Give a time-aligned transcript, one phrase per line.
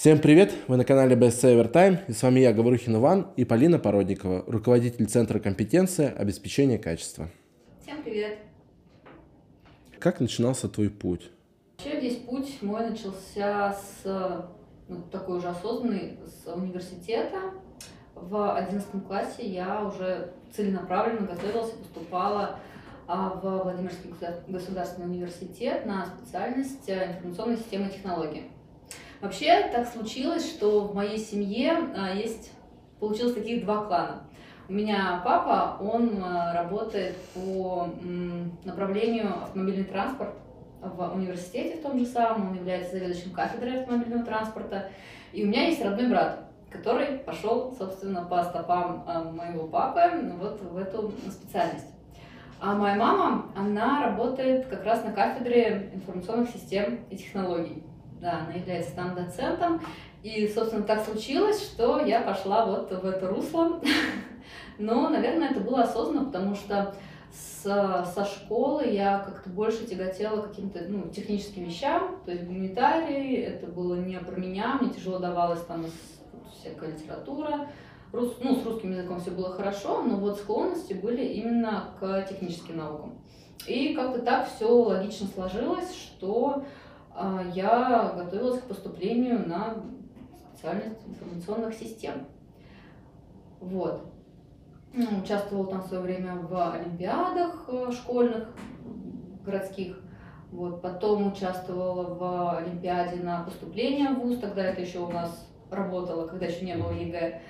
[0.00, 0.54] Всем привет!
[0.66, 4.44] Вы на канале Best Saver Time и с вами я, Говорухин Иван и Полина Породникова,
[4.46, 7.28] руководитель Центра компетенции обеспечения качества.
[7.82, 8.38] Всем привет!
[9.98, 11.30] Как начинался твой путь?
[11.76, 14.48] Вообще весь путь мой начался с
[14.88, 17.52] ну, такой уже осознанный, с университета.
[18.14, 22.58] В 11 классе я уже целенаправленно готовилась и поступала
[23.06, 24.14] а, в Владимирский
[24.48, 28.50] государственный университет на специальность э, информационной системы и технологии.
[29.20, 32.52] Вообще так случилось, что в моей семье а, есть,
[32.98, 34.22] получилось таких два клана.
[34.66, 37.88] У меня папа, он а, работает по
[38.64, 40.30] направлению автомобильный транспорт
[40.80, 44.88] в университете в том же самом, он является заведующим кафедрой автомобильного транспорта.
[45.34, 50.62] И у меня есть родной брат, который пошел, собственно, по стопам а, моего папы вот
[50.62, 51.88] в эту специальность.
[52.58, 57.84] А моя мама, она работает как раз на кафедре информационных систем и технологий
[58.20, 59.80] да, она является там доцентом.
[60.22, 63.80] И, собственно, так случилось, что я пошла вот в это русло.
[64.78, 66.94] Но, наверное, это было осознанно, потому что
[67.32, 73.66] с, со школы я как-то больше тяготела каким-то ну, техническим вещам, то есть гуманитарий, это
[73.66, 75.84] было не про меня, мне тяжело давалась там
[76.52, 77.68] всякая литература,
[78.12, 82.78] Рус, ну, с русским языком все было хорошо, но вот склонности были именно к техническим
[82.78, 83.18] наукам.
[83.68, 86.64] И как-то так все логично сложилось, что
[87.54, 89.76] я готовилась к поступлению на
[90.52, 92.26] специальность информационных систем.
[93.60, 94.06] Вот.
[95.22, 98.48] Участвовала там в свое время в олимпиадах э, школьных,
[99.44, 100.00] городских.
[100.50, 100.82] Вот.
[100.82, 106.46] Потом участвовала в олимпиаде на поступление в ВУЗ, тогда это еще у нас работало, когда
[106.46, 107.40] еще не было ЕГЭ.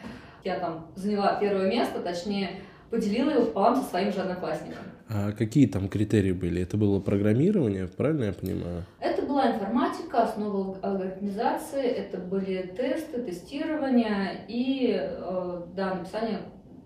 [0.44, 4.84] Я там заняла первое место, точнее, поделила его пополам со своим же одноклассником.
[5.08, 6.62] А какие там критерии были?
[6.62, 8.84] Это было программирование, правильно я понимаю?
[9.00, 16.40] Это была информатика, основа алгоритмизации, это были тесты, тестирование и э, да, написание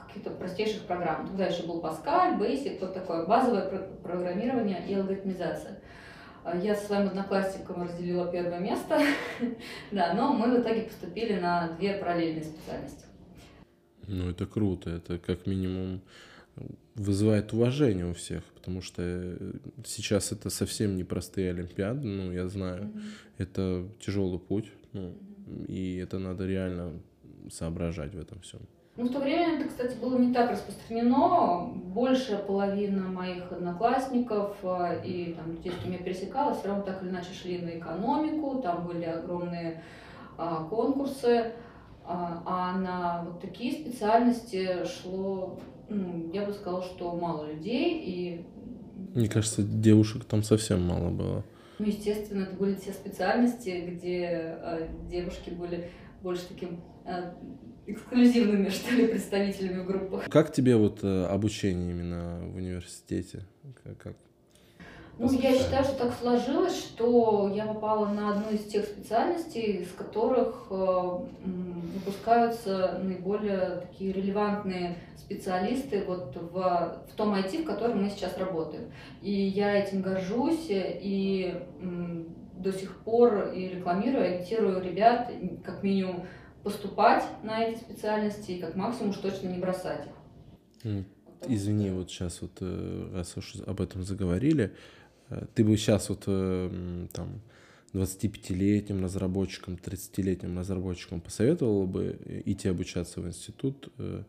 [0.07, 1.27] каких-то простейших программ.
[1.27, 5.81] Тогда еще был Pascal, Basic, вот такое базовое программирование и алгоритмизация.
[6.45, 9.01] А я со своим одноклассником разделила первое место,
[9.91, 13.07] да, но мы в итоге поступили на две параллельные специальности.
[14.07, 16.03] Ну, это круто, это как минимум
[16.95, 19.37] вызывает уважение у всех, потому что э,
[19.85, 23.03] сейчас это совсем непростые олимпиады, ну, я знаю, mm-hmm.
[23.39, 25.15] это тяжелый путь, ну,
[25.47, 25.67] mm-hmm.
[25.67, 26.93] и это надо реально
[27.51, 28.61] соображать в этом всем.
[28.97, 31.73] Ну, в то время это, кстати, было не так распространено.
[31.75, 37.03] Большая половина моих одноклассников э, и там, людей, с кем я пересекалась, все равно так
[37.03, 39.83] или иначе шли на экономику, там были огромные
[40.37, 41.53] а, конкурсы,
[42.05, 45.59] а, а на вот такие специальности шло
[46.33, 48.47] я бы сказала, что мало людей и...
[49.15, 51.45] Мне кажется, девушек там совсем мало было.
[51.79, 55.91] Ну, естественно, это были те специальности, где э, девушки были
[56.23, 57.33] больше таким э,
[57.87, 60.29] эксклюзивными, что ли, представителями в группах.
[60.31, 63.47] Как тебе вот э, обучение именно в университете?
[63.83, 64.17] Как,
[65.19, 69.93] ну, я считаю, что так сложилось, что я попала на одну из тех специальностей, из
[69.93, 71.19] которых э,
[71.95, 78.91] выпускаются наиболее такие релевантные специалисты вот в, в том IT, в котором мы сейчас работаем.
[79.23, 81.63] И я этим горжусь и
[82.59, 85.31] до сих пор и рекламирую, агитирую ребят,
[85.65, 86.27] как минимум,
[86.63, 91.05] поступать на эти специальности и как максимум уж точно не бросать их.
[91.47, 94.75] Извини, вот сейчас вот, э, раз уж об этом заговорили,
[95.55, 97.41] ты бы сейчас вот э, там
[97.93, 104.23] 25-летним разработчикам, 30-летним разработчикам посоветовал бы идти обучаться в институт э,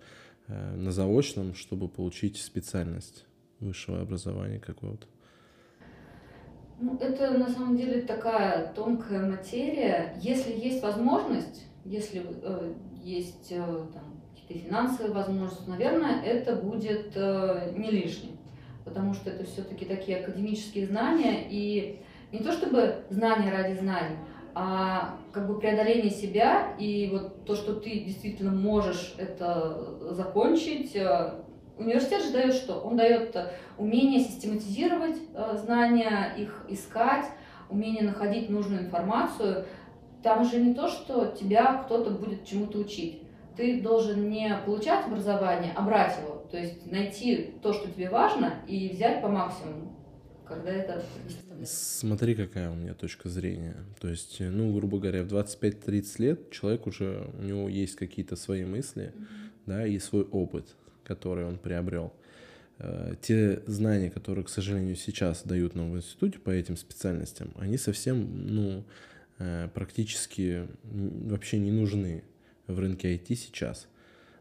[0.47, 3.25] на заочном, чтобы получить специальность
[3.59, 5.07] высшего образования какого-то?
[6.79, 10.17] Ну, это на самом деле такая тонкая материя.
[10.21, 13.85] Если есть возможность, если э, есть э,
[14.35, 18.34] какие-то финансовые возможности, наверное, это будет э, не лишним
[18.85, 22.01] потому что это все-таки такие академические знания, и
[22.31, 24.17] не то чтобы знания ради знаний,
[24.53, 30.95] а как бы преодоление себя и вот то, что ты действительно можешь это закончить.
[30.95, 31.41] Э,
[31.77, 32.75] университет же дает что?
[32.79, 33.35] Он дает
[33.77, 37.25] умение систематизировать э, знания, их искать,
[37.69, 39.65] умение находить нужную информацию.
[40.23, 43.21] Там же не то, что тебя кто-то будет чему-то учить.
[43.55, 46.45] Ты должен не получать образование, а брать его.
[46.51, 49.95] То есть найти то, что тебе важно, и взять по максимуму,
[50.47, 51.03] когда это
[51.63, 53.75] Смотри, какая у меня точка зрения.
[53.99, 58.65] То есть, ну, грубо говоря, в 25-30 лет человек уже, у него есть какие-то свои
[58.65, 59.61] мысли, mm-hmm.
[59.65, 60.67] да, и свой опыт,
[61.03, 62.13] который он приобрел.
[62.77, 67.77] Э, те знания, которые, к сожалению, сейчас дают нам в институте по этим специальностям, они
[67.77, 68.83] совсем, ну,
[69.39, 72.23] э, практически вообще не нужны
[72.67, 73.87] в рынке IT сейчас.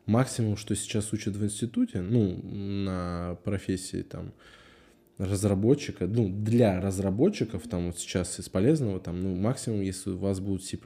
[0.06, 4.32] Максимум, что сейчас учат в институте, ну, на профессии там
[5.19, 10.41] разработчика, ну, для разработчиков, там вот сейчас из полезного, там, ну, максимум, если у вас
[10.41, 10.76] будут C++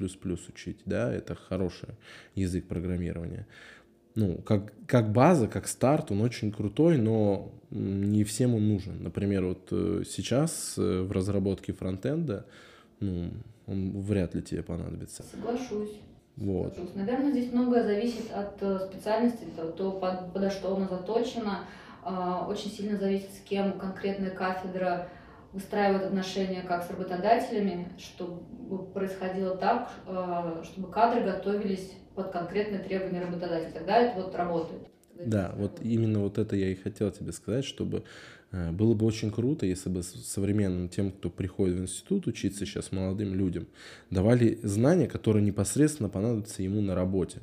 [0.48, 1.90] учить, да, это хороший
[2.34, 3.46] язык программирования.
[4.14, 9.02] Ну, как, как база, как старт, он очень крутой, но не всем он нужен.
[9.02, 12.46] Например, вот э, сейчас э, в разработке фронтенда,
[13.00, 13.30] ну,
[13.66, 15.22] он вряд ли тебе понадобится.
[15.22, 16.00] Соглашусь.
[16.40, 16.74] Вот.
[16.74, 16.94] Соглашусь.
[16.94, 19.44] Наверное, здесь многое зависит от э, специальности,
[19.76, 21.64] то, под, подо что она заточена.
[22.02, 25.08] А, очень сильно зависит, с кем конкретная кафедра
[25.52, 33.20] выстраивает отношения как с работодателями, чтобы происходило так, а, чтобы кадры готовились под конкретные требования
[33.20, 33.72] работодателя.
[33.72, 34.88] Тогда это вот работает.
[35.26, 38.02] Да, вот именно вот это я и хотел тебе сказать, чтобы э,
[38.50, 43.34] было бы очень круто, если бы современным тем, кто приходит в институт учиться сейчас молодым
[43.34, 43.66] людям,
[44.10, 47.40] давали знания, которые непосредственно понадобятся ему на работе.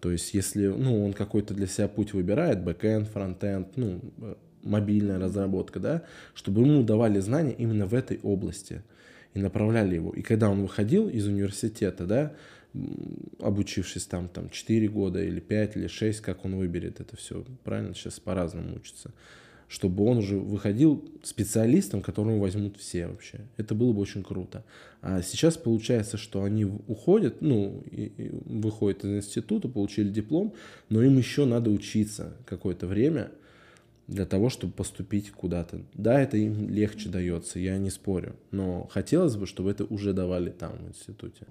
[0.00, 4.34] То есть, если ну, он какой-то для себя путь выбирает, бэкэнд, фронтенд, ну, э,
[4.64, 6.02] мобильная разработка, да,
[6.34, 8.82] чтобы ему давали знания именно в этой области
[9.34, 10.10] и направляли его.
[10.10, 12.34] И когда он выходил из университета, да,
[13.38, 17.94] обучившись там, там 4 года или 5 или 6, как он выберет это все, правильно,
[17.94, 19.12] сейчас по-разному учится,
[19.72, 23.40] чтобы он уже выходил специалистом, которого возьмут все вообще.
[23.56, 24.64] Это было бы очень круто.
[25.00, 30.52] А сейчас получается, что они уходят, ну, и, и выходят из института, получили диплом,
[30.90, 33.30] но им еще надо учиться какое-то время
[34.08, 35.80] для того, чтобы поступить куда-то.
[35.94, 40.50] Да, это им легче дается, я не спорю, но хотелось бы, чтобы это уже давали
[40.50, 41.46] там, в институте.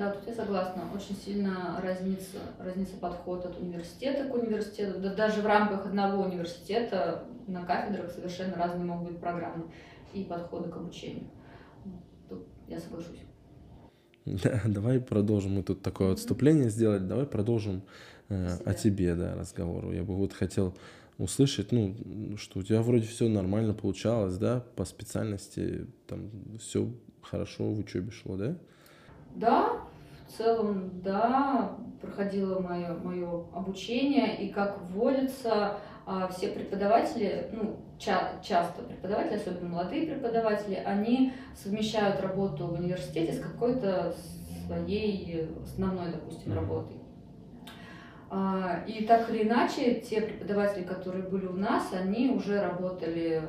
[0.00, 0.84] Да, тут я согласна.
[0.94, 4.98] Очень сильно разнится, разнится подход от университета к университету.
[4.98, 9.64] Да, даже в рамках одного университета на кафедрах совершенно разные могут быть программы
[10.14, 11.26] и подходы к обучению.
[12.30, 13.20] Тут я соглашусь.
[14.24, 15.56] Да, давай продолжим.
[15.56, 17.00] Мы тут такое отступление сделали.
[17.00, 17.82] Давай продолжим
[18.30, 19.92] э, о тебе, да, разговор.
[19.92, 20.74] Я бы вот хотел
[21.18, 21.94] услышать, ну,
[22.38, 28.10] что у тебя вроде все нормально получалось, да, по специальности, там все хорошо в учебе
[28.10, 28.56] шло, да?
[29.36, 29.89] Да,
[30.30, 38.32] в целом, да, проходило мое, мое обучение, и как вводится, а, все преподаватели, ну, ча
[38.42, 44.14] часто преподаватели, особенно молодые преподаватели, они совмещают работу в университете с какой-то
[44.66, 46.96] своей основной, допустим, работой.
[48.30, 53.42] А, и так или иначе, те преподаватели, которые были у нас, они уже работали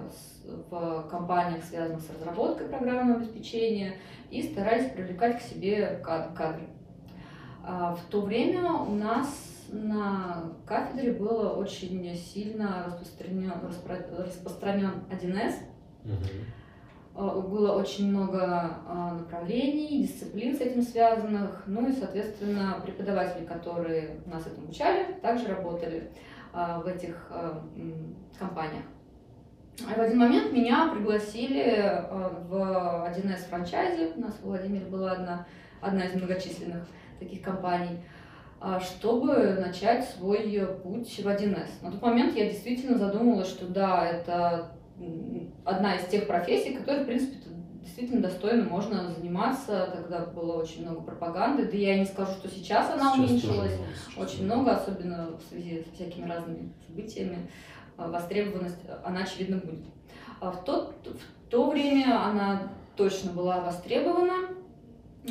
[0.46, 3.96] в компаниях, связанных с разработкой программного обеспечения,
[4.30, 6.68] и старались привлекать к себе кадры.
[7.64, 13.54] А, в то время у нас на кафедре было очень сильно распространен,
[14.18, 15.54] распространен 1С.
[16.06, 17.42] Угу.
[17.50, 21.64] Было очень много а, направлений, дисциплин с этим связанных.
[21.68, 26.10] Ну и, соответственно, преподаватели, которые нас этому обучали, также работали
[26.54, 27.32] в этих
[28.38, 28.84] компаниях.
[29.88, 32.02] В один момент меня пригласили э,
[32.48, 35.46] в 1С франчайзе, у нас в Владимире была одна,
[35.82, 36.88] одна из многочисленных
[37.20, 38.00] таких компаний,
[38.60, 41.84] а, чтобы начать свой путь в 1С.
[41.84, 44.72] На тот момент я действительно задумалась, что да, это
[45.66, 47.38] одна из тех профессий, которые, в принципе,
[47.82, 49.90] действительно достойно можно заниматься.
[49.94, 51.66] Тогда было очень много пропаганды.
[51.66, 53.78] Да я и не скажу, что сейчас она сейчас уменьшилась.
[54.18, 57.50] Очень много, особенно в связи с всякими разными событиями.
[57.98, 59.86] А, востребованность, она, очевидно, будет.
[60.40, 64.50] А в, тот, в то время она точно была востребована,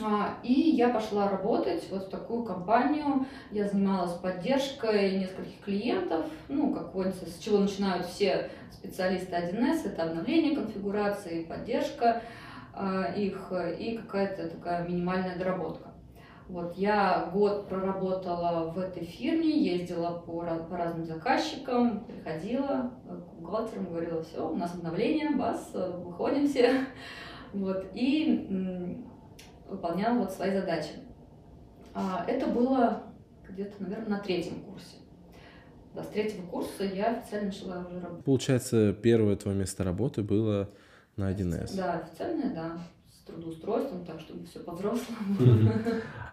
[0.03, 3.27] а, и я пошла работать вот в такую компанию.
[3.51, 10.05] Я занималась поддержкой нескольких клиентов, ну, как водится, с чего начинают все специалисты 1С, это
[10.05, 12.23] обновление конфигурации, поддержка
[13.17, 15.90] их и какая-то такая минимальная доработка.
[16.51, 23.87] Вот, я год проработала в этой фирме, ездила по, по разным заказчикам, приходила к бухгалтерам,
[23.87, 26.73] говорила, все, у нас обновление, бас, выходим все.
[27.53, 29.11] Вот, и м,
[29.69, 30.91] выполняла вот свои задачи.
[31.95, 33.03] А, это было
[33.49, 34.97] где-то, наверное, на третьем курсе.
[35.95, 38.25] Да, с третьего курса я официально начала уже работать.
[38.25, 40.69] Получается, первое твое место работы было
[41.17, 41.77] на 1С.
[41.77, 42.79] Да, официальное, да
[43.31, 45.19] трудоустройством, так чтобы все по-взрослому.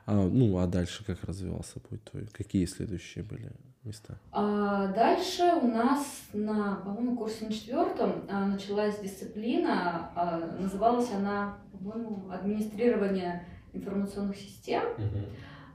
[0.10, 2.27] А, ну, а дальше как развивался путь твой?
[2.27, 3.51] Какие следующие были
[3.84, 4.18] места?
[4.32, 11.58] А дальше у нас на, по-моему, курсе на четвертом а, началась дисциплина, а, называлась она,
[11.74, 14.84] по-моему, администрирование информационных систем.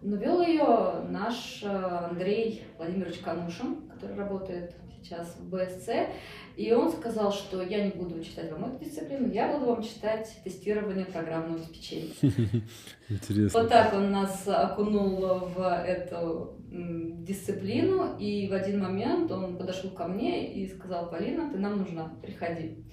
[0.00, 6.08] Но вел ее наш а, Андрей Владимирович Канушин, который работает сейчас в БСЦ,
[6.56, 10.30] и он сказал, что я не буду читать вам эту дисциплину, я буду вам читать
[10.44, 12.12] тестирование программного обеспечения.
[13.08, 13.60] Интересно.
[13.60, 15.20] Вот так он нас окунул
[15.54, 21.58] в эту дисциплину, и в один момент он подошел ко мне и сказал, Полина, ты
[21.58, 22.84] нам нужна, приходи.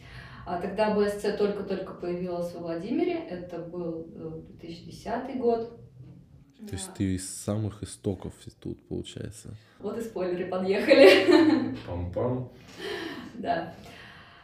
[0.46, 4.08] А тогда БСЦ только-только появилась во Владимире, это был
[4.60, 5.80] 2010 э, год.
[6.68, 9.56] То есть ты из самых истоков тут, получается.
[9.80, 11.75] Вот и спойлеры подъехали.
[11.88, 12.50] Пам-пам.
[13.36, 13.74] Да.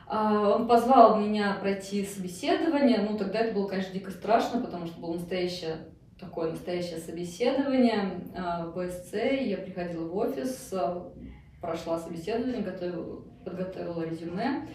[0.07, 2.99] А, он позвал меня пройти собеседование.
[2.99, 5.87] Ну, тогда это было, конечно, дико страшно, потому что было настоящее
[6.19, 9.13] такое настоящее собеседование а, в БСЦ.
[9.41, 11.11] Я приходила в офис, а,
[11.59, 14.67] прошла собеседование, готовила, подготовила резюме.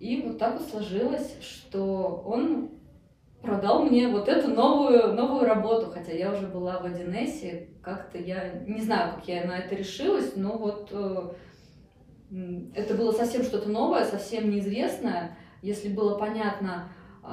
[0.00, 2.70] И вот так вот сложилось, что он
[3.44, 8.64] продал мне вот эту новую, новую работу, хотя я уже была в 1С, как-то я
[8.66, 11.32] не знаю, как я на это решилась, но вот э,
[12.74, 15.36] это было совсем что-то новое, совсем неизвестное.
[15.62, 16.88] Если было понятно
[17.22, 17.28] э,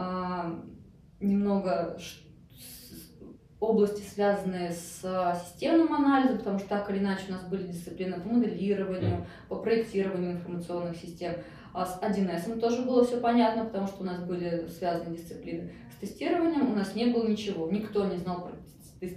[1.19, 1.97] немного
[3.59, 5.01] области, связанные с
[5.45, 10.33] системным анализом, потому что так или иначе у нас были дисциплины по моделированию, по проектированию
[10.33, 11.35] информационных систем.
[11.73, 15.71] А с 1С тоже было все понятно, потому что у нас были связаны дисциплины.
[15.95, 18.53] С тестированием у нас не было ничего, никто не знал про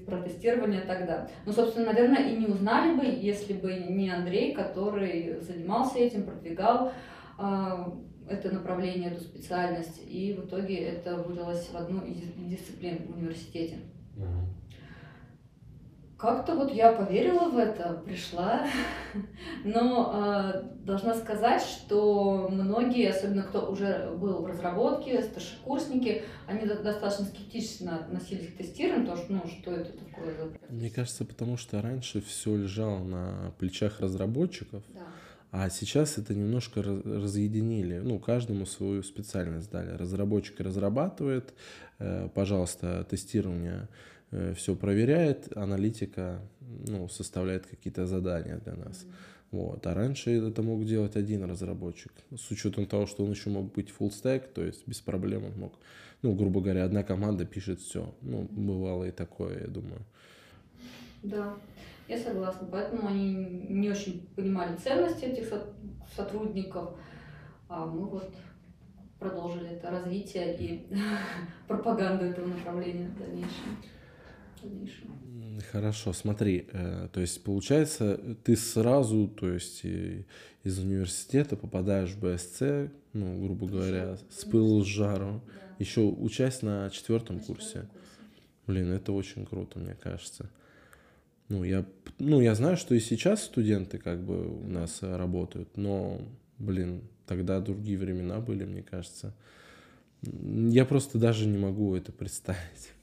[0.07, 1.29] про тестирование тогда.
[1.45, 6.93] Ну, собственно, наверное, и не узнали бы, если бы не Андрей, который занимался этим, продвигал
[7.39, 7.85] э,
[8.29, 13.77] это направление, эту специальность, и в итоге это вылилось в одну из дисциплин в университете.
[16.25, 18.67] Как-то вот я поверила в это, пришла,
[19.65, 27.27] но э, должна сказать, что многие, особенно кто уже был в разработке, старшекурсники, они достаточно
[27.27, 31.83] скептично относились к тестированию, потому что, ну, что это такое за Мне кажется, потому что
[31.83, 35.03] раньше все лежало на плечах разработчиков, да.
[35.51, 39.91] а сейчас это немножко разъединили, ну, каждому свою специальность дали.
[39.91, 41.53] Разработчик разрабатывает,
[41.99, 43.89] э, пожалуйста, тестирование
[44.57, 46.41] все проверяет, аналитика
[46.87, 49.07] ну, составляет какие-то задания для нас.
[49.51, 49.87] Вот.
[49.87, 52.13] А раньше это мог делать один разработчик.
[52.37, 55.61] С учетом того, что он еще мог быть full stack, то есть без проблем он
[55.61, 55.75] мог,
[56.23, 58.13] ну, грубо говоря, одна команда пишет все.
[58.23, 60.01] Ну, бывало и такое, я думаю.
[61.23, 61.55] Да,
[62.09, 62.67] я согласна.
[62.71, 63.33] Поэтому они
[63.69, 65.53] не очень понимали ценности этих
[66.17, 66.97] сотрудников.
[67.69, 68.35] А мы вот
[69.21, 70.87] продолжили это развитие и
[71.69, 73.79] пропаганду этого направления в дальнейшем
[74.69, 75.11] дальнейшем.
[75.71, 82.91] Хорошо, смотри, э, то есть получается, ты сразу, то есть из университета попадаешь в БСЦ,
[83.13, 85.77] ну, грубо говоря, с пылу с жару, да.
[85.79, 87.89] еще учась на четвертом курсе.
[88.67, 90.51] Блин, это очень круто, мне кажется.
[91.49, 91.85] Ну я,
[92.19, 96.21] ну, я знаю, что и сейчас студенты как бы у нас работают, но,
[96.59, 99.35] блин, тогда другие времена были, мне кажется.
[100.23, 102.94] Я просто даже не могу это представить.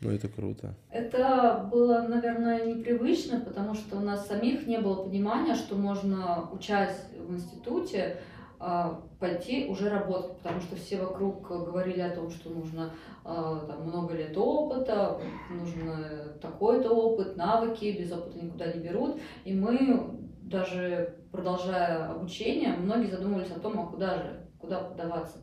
[0.00, 0.74] Ну, это круто.
[0.90, 7.06] Это было, наверное, непривычно, потому что у нас самих не было понимания, что можно, учась
[7.18, 8.18] в институте,
[8.66, 12.92] а, пойти уже работать, потому что все вокруг говорили о том, что нужно
[13.24, 15.20] а, там, много лет опыта,
[15.50, 19.20] нужно такой-то опыт, навыки, без опыта никуда не берут.
[19.44, 25.38] И мы, даже продолжая обучение, многие задумывались о том, а куда же, куда подаваться.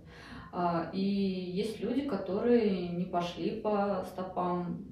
[0.51, 4.85] А, и есть люди, которые не пошли по стопам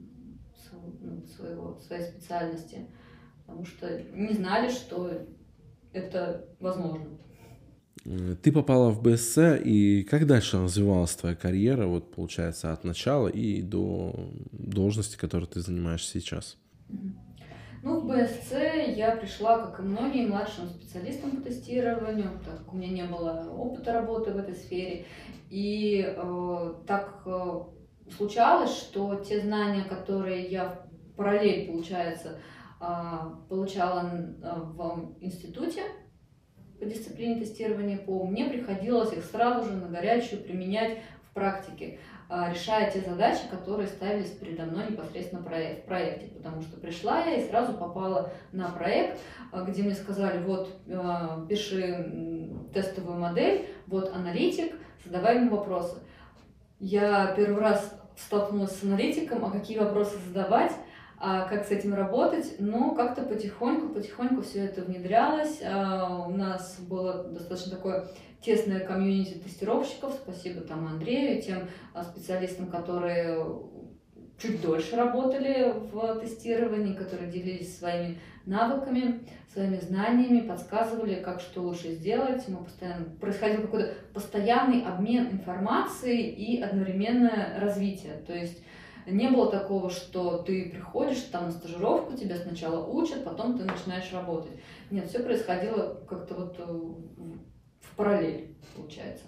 [1.01, 2.87] ну, своего, своей специальности,
[3.45, 5.11] потому что не знали, что
[5.91, 7.05] это возможно.
[8.41, 13.61] Ты попала в БСЦ, и как дальше развивалась твоя карьера, вот получается, от начала и
[13.61, 14.15] до
[14.51, 16.57] должности, которую ты занимаешь сейчас?
[17.81, 18.53] Ну, в БСЦ
[18.95, 23.49] я пришла, как и многие, младшим специалистом по тестированию, так как у меня не было
[23.51, 25.05] опыта работы в этой сфере.
[25.49, 27.59] И э, так э,
[28.15, 32.39] случалось, что те знания, которые я в параллель, получается,
[32.81, 32.85] э,
[33.47, 35.83] получала в институте
[36.79, 42.91] по дисциплине тестирования ПО, мне приходилось их сразу же на горячую применять в практике, решая
[42.91, 46.27] те задачи, которые ставились передо мной непосредственно в проекте.
[46.37, 49.19] Потому что пришла я и сразу попала на проект,
[49.51, 50.69] э, где мне сказали, вот,
[51.47, 55.97] пиши тестовую модель, вот аналитик, задавай ему вопросы.
[56.79, 60.71] Я первый раз столкнулась с аналитиком, а какие вопросы задавать,
[61.17, 65.61] а как с этим работать, но как-то потихоньку, потихоньку все это внедрялось.
[65.65, 68.07] А у нас было достаточно такое
[68.41, 73.45] тесное комьюнити тестировщиков, спасибо там Андрею тем а, специалистам, которые
[74.41, 81.91] чуть дольше работали в тестировании, которые делились своими навыками, своими знаниями, подсказывали, как что лучше
[81.91, 82.47] сделать.
[82.47, 88.13] Мы постоянно происходил какой-то постоянный обмен информацией и одновременное развитие.
[88.25, 88.63] То есть
[89.05, 94.11] не было такого, что ты приходишь там на стажировку, тебя сначала учат, потом ты начинаешь
[94.13, 94.53] работать.
[94.91, 97.09] Нет, все происходило как-то вот
[97.99, 99.25] параллель, получается.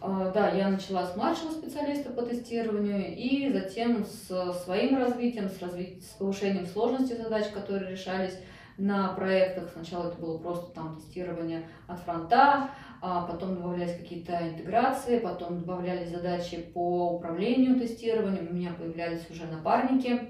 [0.00, 5.60] А, да, я начала с младшего специалиста по тестированию и затем с своим развитием, с,
[5.60, 6.00] разви...
[6.00, 8.38] с повышением сложности задач, которые решались
[8.78, 9.70] на проектах.
[9.72, 12.70] Сначала это было просто там тестирование от фронта,
[13.00, 19.46] а потом добавлялись какие-то интеграции, потом добавлялись задачи по управлению тестированием, у меня появлялись уже
[19.46, 20.28] напарники,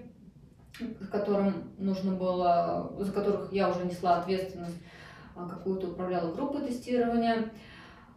[1.10, 4.78] которым нужно было, за которых я уже несла ответственность,
[5.34, 7.50] какую-то управляла группой тестирования.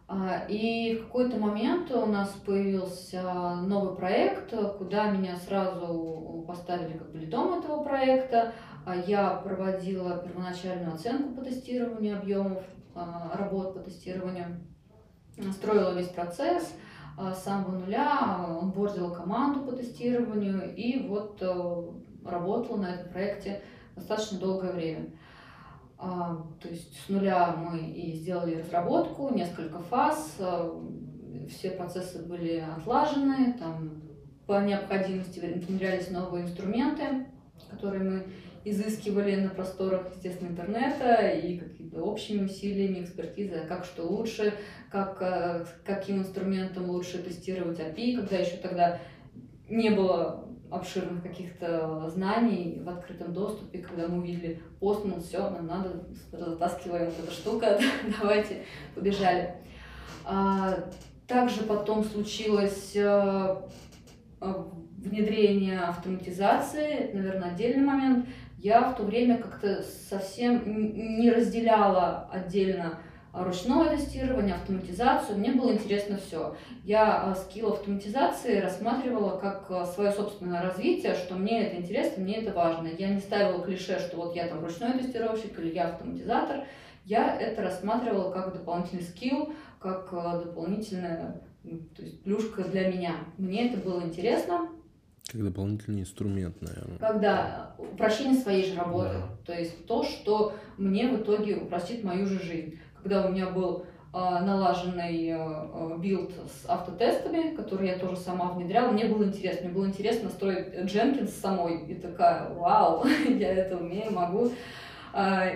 [0.08, 7.10] А, и в какой-то момент у нас появился новый проект, куда меня сразу поставили как
[7.10, 8.52] бы лидом этого проекта.
[8.84, 12.62] А я проводила первоначальную оценку по тестированию объемов
[12.94, 14.60] а, работ по тестированию,
[15.52, 16.72] строила весь процесс
[17.18, 21.82] с самого нуля, онбордила команду по тестированию и вот э,
[22.24, 23.62] работала на этом проекте
[23.94, 25.10] достаточно долгое время.
[25.98, 30.36] То есть с нуля мы и сделали разработку, несколько фаз,
[31.48, 34.02] все процессы были отлажены, там
[34.46, 37.26] по необходимости внедрялись новые инструменты,
[37.70, 38.26] которые мы
[38.64, 44.54] изыскивали на просторах, естественно, интернета и какими-то общими усилиями экспертизы, как что лучше,
[44.90, 48.98] как, э, каким инструментом лучше тестировать API, когда еще тогда
[49.68, 56.06] не было обширных каких-то знаний в открытом доступе, когда мы увидели Postman, все, нам надо,
[56.32, 57.78] затаскиваем вот эта штука,
[58.20, 59.54] давайте, побежали.
[60.24, 60.76] А,
[61.26, 63.56] также потом случилось э,
[64.98, 68.26] внедрение автоматизации, наверное, отдельный момент.
[68.58, 70.62] Я в то время как-то совсем
[71.20, 72.98] не разделяла отдельно
[73.44, 75.38] ручное тестирование, автоматизацию.
[75.38, 76.56] Мне было интересно все.
[76.84, 82.36] Я а, скилл автоматизации рассматривала как а, свое собственное развитие, что мне это интересно, мне
[82.36, 82.88] это важно.
[82.88, 86.64] Я не ставила клише, что вот я там ручной тестировщик или я автоматизатор.
[87.04, 91.42] Я это рассматривала как дополнительный скилл, как а, дополнительная
[91.96, 93.16] то есть плюшка для меня.
[93.38, 94.68] Мне это было интересно.
[95.30, 96.98] Как дополнительный инструмент, наверное.
[96.98, 99.14] Когда упрощение своей же работы.
[99.14, 99.38] Да.
[99.44, 103.86] То есть то, что мне в итоге упростит мою же жизнь когда у меня был
[104.12, 108.90] а, налаженный а, а, билд с автотестами, который я тоже сама внедряла.
[108.90, 111.84] Мне было интересно, мне было интересно строить Jenkins самой.
[111.86, 114.50] И такая, вау, я это умею, могу.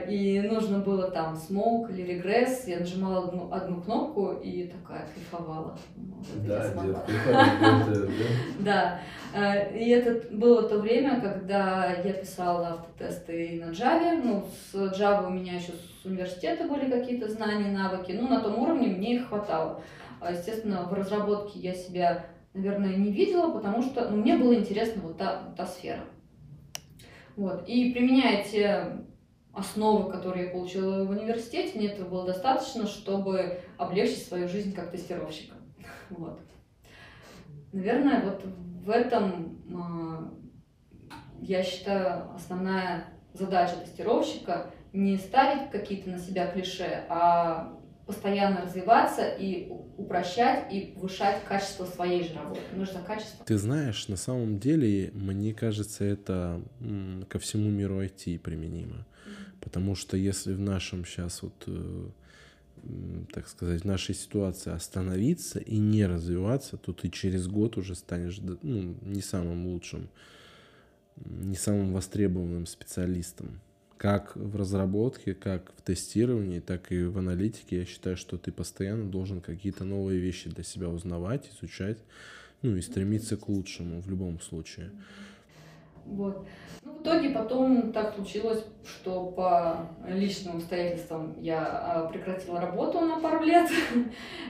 [0.09, 2.67] И нужно было там smoke или регресс.
[2.67, 5.77] Я нажимала одну, одну кнопку и такая кайфовала.
[6.47, 6.65] Да,
[8.61, 9.01] Да.
[9.75, 14.21] И это было то время, когда я писала автотесты на Java.
[14.23, 18.13] Ну, с Java у меня еще с университета были какие-то знания, навыки.
[18.13, 19.83] Ну, на том уровне мне их хватало.
[20.27, 25.19] Естественно, в разработке я себя, наверное, не видела, потому что ну, мне было интересно вот
[25.19, 26.05] та, та сфера.
[27.37, 27.69] Вот.
[27.69, 29.05] И применяя те
[29.53, 34.91] основы, которые я получила в университете, мне этого было достаточно, чтобы облегчить свою жизнь как
[34.91, 35.57] тестировщика.
[36.11, 36.41] Вот.
[37.73, 38.43] Наверное, вот
[38.85, 40.33] в этом, а,
[41.41, 47.80] я считаю, основная задача тестировщика не ставить какие-то на себя клише, а
[48.11, 52.61] постоянно развиваться и упрощать и повышать качество своей же работы.
[52.75, 53.45] Нужно качество.
[53.45, 56.61] Ты знаешь, на самом деле, мне кажется, это
[57.29, 58.97] ко всему миру IT применимо.
[58.97, 59.61] Mm-hmm.
[59.61, 62.09] Потому что если в нашем сейчас вот э,
[63.33, 68.41] так сказать, в нашей ситуации остановиться и не развиваться, то ты через год уже станешь
[68.41, 70.09] ну, не самым лучшим,
[71.17, 73.61] не самым востребованным специалистом
[74.01, 77.81] как в разработке, как в тестировании, так и в аналитике.
[77.81, 81.99] Я считаю, что ты постоянно должен какие-то новые вещи для себя узнавать, изучать,
[82.63, 84.91] ну и стремиться к лучшему в любом случае.
[86.07, 86.47] Вот.
[86.83, 93.21] Ну, в итоге потом так случилось, что по личным обстоятельствам я а, прекратила работу на
[93.21, 93.69] пару лет.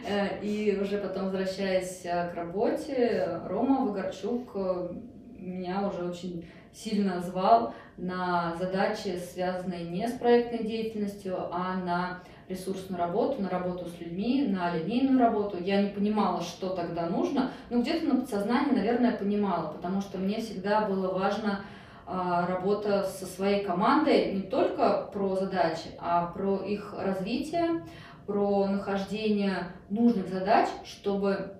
[0.08, 4.94] Э, и уже потом, возвращаясь э, к работе, Рома Вагарчук э,
[5.36, 12.98] меня уже очень сильно звал на задачи, связанные не с проектной деятельностью, а на ресурсную
[12.98, 15.56] работу, на работу с людьми, на линейную работу.
[15.62, 20.40] Я не понимала, что тогда нужно, но где-то на подсознании, наверное, понимала, потому что мне
[20.40, 21.60] всегда было важно
[22.06, 27.84] а, работа со своей командой не только про задачи, а про их развитие,
[28.26, 31.59] про нахождение нужных задач, чтобы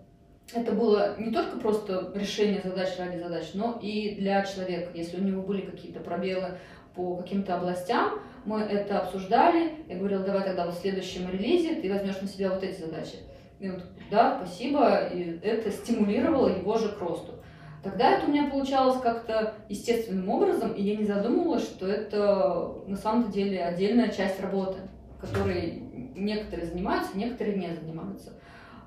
[0.55, 4.91] это было не только просто решение задач ради задач, но и для человека.
[4.95, 6.59] Если у него были какие-то пробелы
[6.95, 9.73] по каким-то областям, мы это обсуждали.
[9.89, 13.17] Я говорила, давай тогда вот в следующем релизе ты возьмешь на себя вот эти задачи.
[13.61, 17.35] И вот, да, спасибо, и это стимулировало его же к росту.
[17.83, 22.97] Тогда это у меня получалось как-то естественным образом, и я не задумывалась, что это на
[22.97, 24.79] самом деле отдельная часть работы,
[25.21, 25.83] которой
[26.15, 28.33] некоторые занимаются, некоторые не занимаются.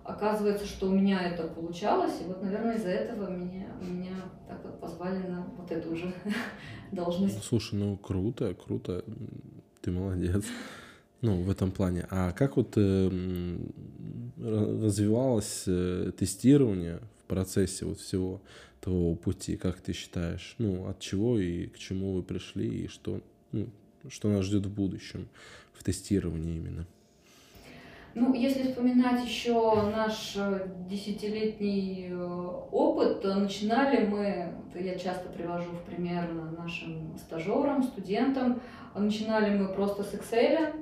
[0.04, 4.16] Оказывается, что у меня это получалось, и вот, наверное, из-за этого меня, меня
[4.48, 6.14] так вот позвали на вот эту уже
[6.92, 7.42] должность.
[7.44, 9.06] Слушай, ну круто, круто,
[9.82, 10.44] ты молодец.
[11.22, 12.06] Ну, в этом плане.
[12.10, 13.58] А как вот э,
[14.38, 18.42] развивалось э, тестирование в процессе вот всего
[18.82, 20.56] твоего пути, как ты считаешь?
[20.58, 23.22] Ну, от чего и к чему вы пришли, и что,
[23.54, 23.70] ну,
[24.10, 25.30] что нас ждет в будущем
[25.72, 26.86] в тестировании именно?
[28.16, 32.16] Ну, если вспоминать еще наш э, десятилетний э,
[32.72, 38.62] опыт, начинали мы, я часто привожу в пример нашим стажерам, студентам,
[38.96, 40.76] начинали мы просто с Excel.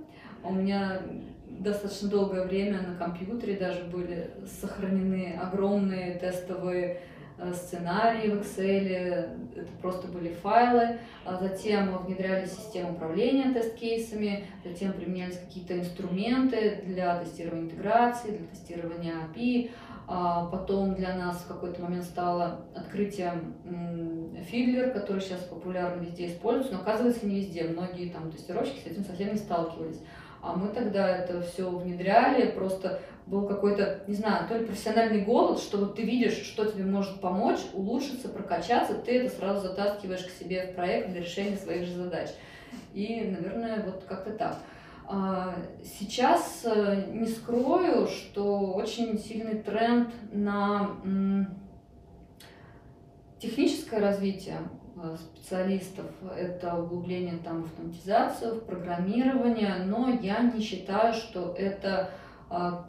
[0.43, 1.01] У меня
[1.47, 6.99] достаточно долгое время на компьютере даже были сохранены огромные тестовые
[7.53, 8.87] сценарии в Excel,
[9.55, 10.99] это просто были файлы.
[11.25, 19.13] А затем внедряли систему управления тест-кейсами, затем применялись какие-то инструменты для тестирования интеграции, для тестирования
[19.33, 19.71] API.
[20.07, 23.55] А потом для нас в какой-то момент стало открытием
[24.51, 27.63] Fiddler, который сейчас популярно везде используется, но оказывается не везде.
[27.63, 30.01] Многие там тестировщики с этим совсем не сталкивались.
[30.41, 35.59] А мы тогда это все внедряли, просто был какой-то, не знаю, то ли профессиональный голод,
[35.59, 40.29] что вот ты видишь, что тебе может помочь, улучшиться, прокачаться, ты это сразу затаскиваешь к
[40.31, 42.29] себе в проект для решения своих же задач.
[42.93, 44.57] И, наверное, вот как-то так.
[45.07, 50.91] А, сейчас э, не скрою, что очень сильный тренд на
[53.39, 54.59] техническое развитие
[55.03, 56.05] Э, специалистов
[56.37, 62.11] это углубление там, автоматизацию, в программирование, но я не считаю, что это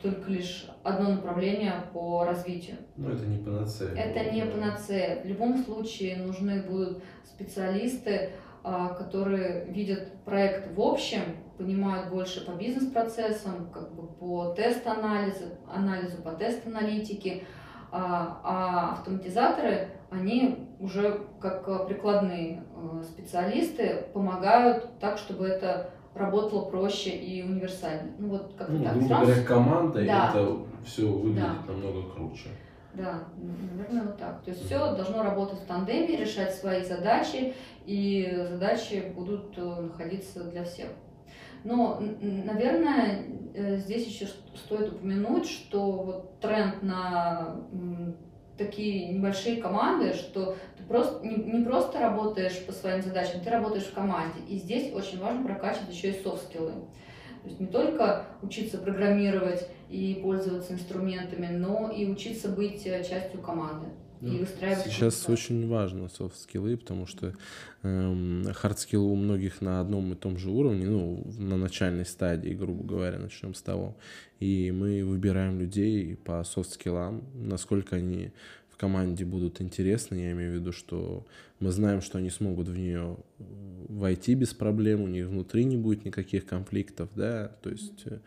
[0.03, 2.79] только лишь одно направление по развитию.
[2.97, 3.95] Ну, это не панацея.
[3.95, 5.23] Это не панацея.
[5.23, 8.31] В любом случае нужны будут специалисты,
[8.65, 11.21] а, которые видят проект в общем,
[11.59, 17.45] понимают больше по бизнес-процессам, как бы по тест-анализу, анализу по тест-аналитике,
[17.91, 27.11] а, а автоматизаторы, они уже как прикладные э, специалисты помогают так, чтобы это работало проще
[27.11, 28.13] и универсально.
[28.19, 28.99] Ну вот как ну, так.
[28.99, 30.31] Грубо говоря, команда да.
[30.31, 31.73] это все выглядит да.
[31.73, 32.49] намного круче.
[32.95, 34.43] Да, наверное, вот так.
[34.43, 37.55] То есть все должно работать в тандеме, решать свои задачи,
[37.87, 40.89] и задачи будут э, находиться для всех.
[41.65, 43.25] Но, наверное,
[43.79, 47.57] здесь еще стоит упомянуть, что вот тренд на
[48.65, 53.85] такие небольшие команды, что ты просто не, не просто работаешь по своим задачам, ты работаешь
[53.85, 54.41] в команде.
[54.49, 56.73] И здесь очень важно прокачивать еще и софт-скиллы.
[57.43, 63.41] То есть не только учиться программировать и пользоваться инструментами, но и учиться быть э, частью
[63.41, 63.89] команды.
[64.23, 67.35] Ну, и выстраивать сейчас очень важно софт-скиллы, потому что
[67.83, 72.85] эм, хард-скиллы у многих на одном и том же уровне, ну, на начальной стадии, грубо
[72.85, 73.97] говоря, начнем с того.
[74.39, 78.31] И мы выбираем людей по софт-скиллам, насколько они
[78.71, 80.15] в команде будут интересны.
[80.15, 81.27] Я имею в виду, что
[81.59, 83.17] мы знаем, что они смогут в нее
[83.89, 88.21] войти без проблем, у них внутри не будет никаких конфликтов, да, то есть э,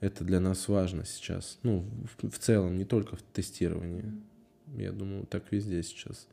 [0.00, 1.84] это для нас важно сейчас, ну,
[2.16, 4.04] в, в целом, не только в тестировании.
[4.74, 6.26] Я думаю, так везде сейчас.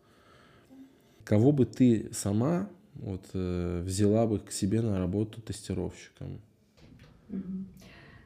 [1.23, 6.41] Кого бы ты сама вот, э, взяла бы к себе на работу тестировщиком?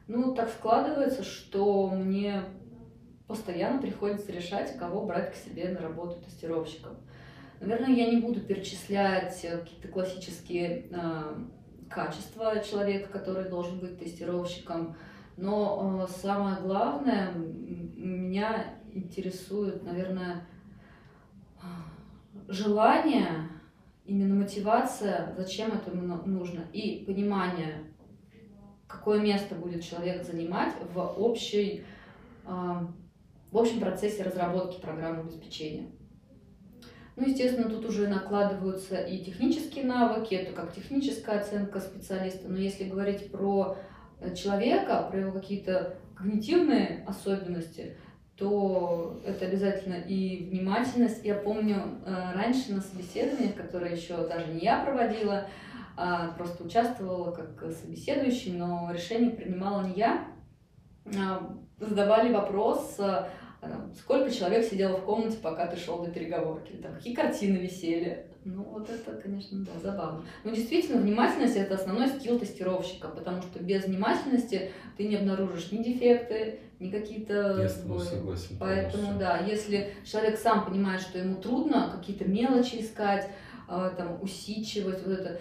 [0.08, 2.44] Ну, так складывается, что мне
[3.26, 6.96] постоянно приходится решать, кого брать к себе на работу тестировщиком.
[7.60, 11.44] Наверное, я не буду перечислять какие-то классические э,
[11.90, 14.96] качества человека, который должен быть тестировщиком,
[15.36, 20.46] но э, самое главное, меня интересует, наверное,
[22.48, 23.48] желание,
[24.04, 27.84] именно мотивация, зачем это нужно, и понимание,
[28.86, 31.84] какое место будет человек занимать в, общей,
[32.44, 32.90] а,
[33.52, 35.90] в общем процессе разработки программы обеспечения.
[37.16, 42.88] Ну, естественно, тут уже накладываются и технические навыки, это как техническая оценка специалиста, но если
[42.88, 43.76] говорить про
[44.36, 47.96] человека, про его какие-то когнитивные особенности,
[48.38, 51.24] то это обязательно и внимательность.
[51.24, 55.48] Я помню э, раньше на собеседованиях, которые еще даже не я проводила,
[55.96, 60.24] а просто участвовала как собеседующий, но решение принимала не я.
[61.18, 63.28] А, задавали вопрос, а,
[63.96, 68.26] сколько человек сидело в комнате, пока ты шел до переговорки, там, какие картины висели.
[68.44, 70.24] Ну, вот это, конечно, да, забавно.
[70.44, 75.82] Но действительно, внимательность– это основной скилл тестировщика, потому что без внимательности ты не обнаружишь ни
[75.82, 78.56] дефекты, ни какие-то Я согласен.
[78.58, 83.28] Поэтому, да, если человек сам понимает, что ему трудно какие-то мелочи искать,
[83.66, 85.40] а, там, усидчивать, вот это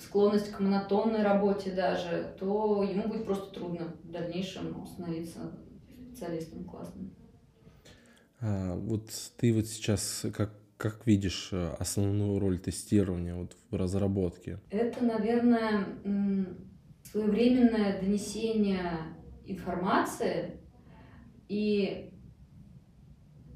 [0.00, 5.52] склонность к монотонной работе даже, то ему будет просто трудно в дальнейшем становиться
[6.16, 7.12] специалистом классным.
[8.40, 14.58] А, вот ты вот сейчас как, как видишь э, основную роль тестирования вот в разработке?
[14.70, 15.86] Это, наверное,
[17.02, 18.90] своевременное донесение
[19.46, 20.60] информации
[21.48, 22.12] и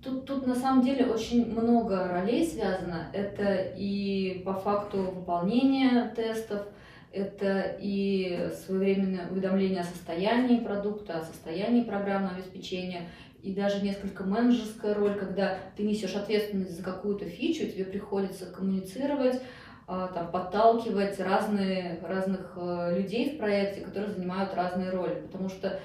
[0.02, 3.10] Тут, тут на самом деле очень много ролей связано.
[3.12, 6.68] Это и по факту выполнения тестов,
[7.12, 13.10] это и своевременное уведомление о состоянии продукта, о состоянии программного обеспечения,
[13.42, 19.40] и даже несколько менеджерская роль, когда ты несешь ответственность за какую-то фичу, тебе приходится коммуницировать,
[19.86, 25.20] а, там, подталкивать разные, разных э, людей в проекте, которые занимают разные роли.
[25.20, 25.80] Потому что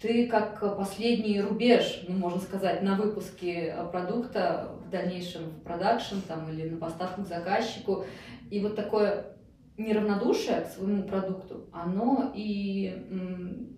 [0.00, 6.50] ты как последний рубеж, ну, можно сказать, на выпуске продукта в дальнейшем в продакшн там,
[6.50, 8.04] или на поставку к заказчику.
[8.50, 9.36] И вот такое
[9.80, 13.06] неравнодушие к своему продукту, оно и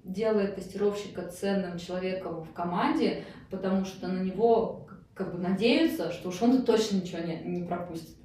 [0.05, 6.43] делает тестировщика ценным человеком в команде, потому что на него как бы надеются, что уж
[6.43, 8.17] он точно ничего не, не пропустит.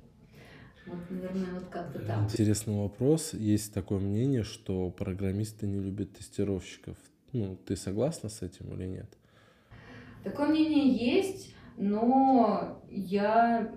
[0.85, 2.23] Вот, наверное, вот как-то так.
[2.23, 3.33] Интересный вопрос.
[3.33, 6.95] Есть такое мнение, что программисты не любят тестировщиков.
[7.33, 9.17] Ну, ты согласна с этим или нет?
[10.23, 13.73] Такое мнение есть, но я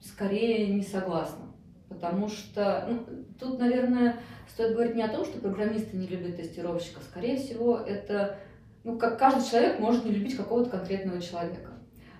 [0.00, 1.52] скорее не согласна.
[1.88, 3.06] Потому что ну,
[3.38, 4.16] тут, наверное,
[4.48, 7.02] стоит говорить не о том, что программисты не любят тестировщиков.
[7.04, 8.38] Скорее всего, это,
[8.84, 11.70] ну, как каждый человек может не любить какого-то конкретного человека.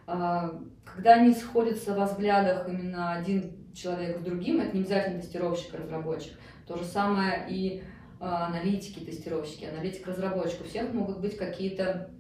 [0.07, 0.53] А,
[0.85, 5.79] когда они сходятся во взглядах именно один человек с другим, это не обязательно тестировщик, а
[5.79, 6.33] разработчик.
[6.67, 7.83] То же самое и
[8.21, 10.61] а, аналитики, тестировщики, аналитик, разработчик.
[10.61, 12.11] У всех могут быть какие-то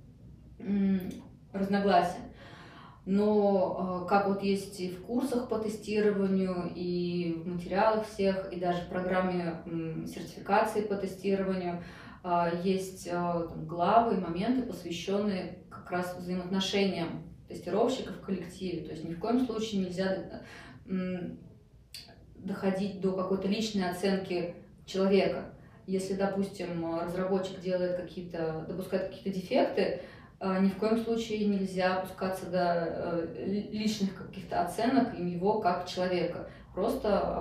[1.53, 2.21] разногласия.
[3.07, 8.59] Но э, как вот есть и в курсах по тестированию, и в материалах всех, и
[8.59, 9.63] даже в программе
[10.07, 11.85] сертификации по тестированию
[12.25, 18.85] э, есть э, там, главы и моменты, посвященные как раз взаимоотношениям тестировщиков в коллективе.
[18.85, 20.43] То есть ни в коем случае нельзя
[22.35, 25.53] доходить до какой-то личной оценки человека.
[25.87, 30.01] Если, допустим, разработчик делает какие-то, допускает какие-то дефекты,
[30.41, 36.49] ни в коем случае нельзя опускаться до э, личных каких-то оценок его как человека.
[36.75, 37.39] Просто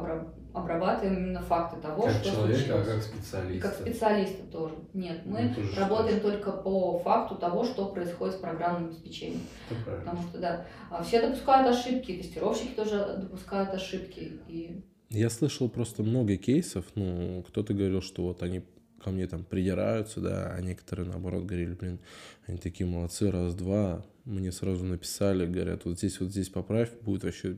[0.55, 2.88] обрабатываем именно факты того, как что человека, случилось.
[2.88, 3.67] а как специалиста.
[3.67, 4.75] Как специалиста тоже.
[4.93, 9.41] Нет, мы ну, работаем что только по факту того, что происходит с программным обеспечением.
[9.86, 14.39] Потому что, да, а, все допускают ошибки, тестировщики тоже допускают ошибки.
[14.47, 14.81] И...
[15.10, 18.63] Я слышал просто много кейсов, ну, кто-то говорил, что вот они
[19.06, 22.00] ко мне там придираются, да, а некоторые, наоборот, говорили, блин,
[22.48, 27.58] они такие молодцы, раз-два, мне сразу написали, говорят, вот здесь, вот здесь поправь, будет вообще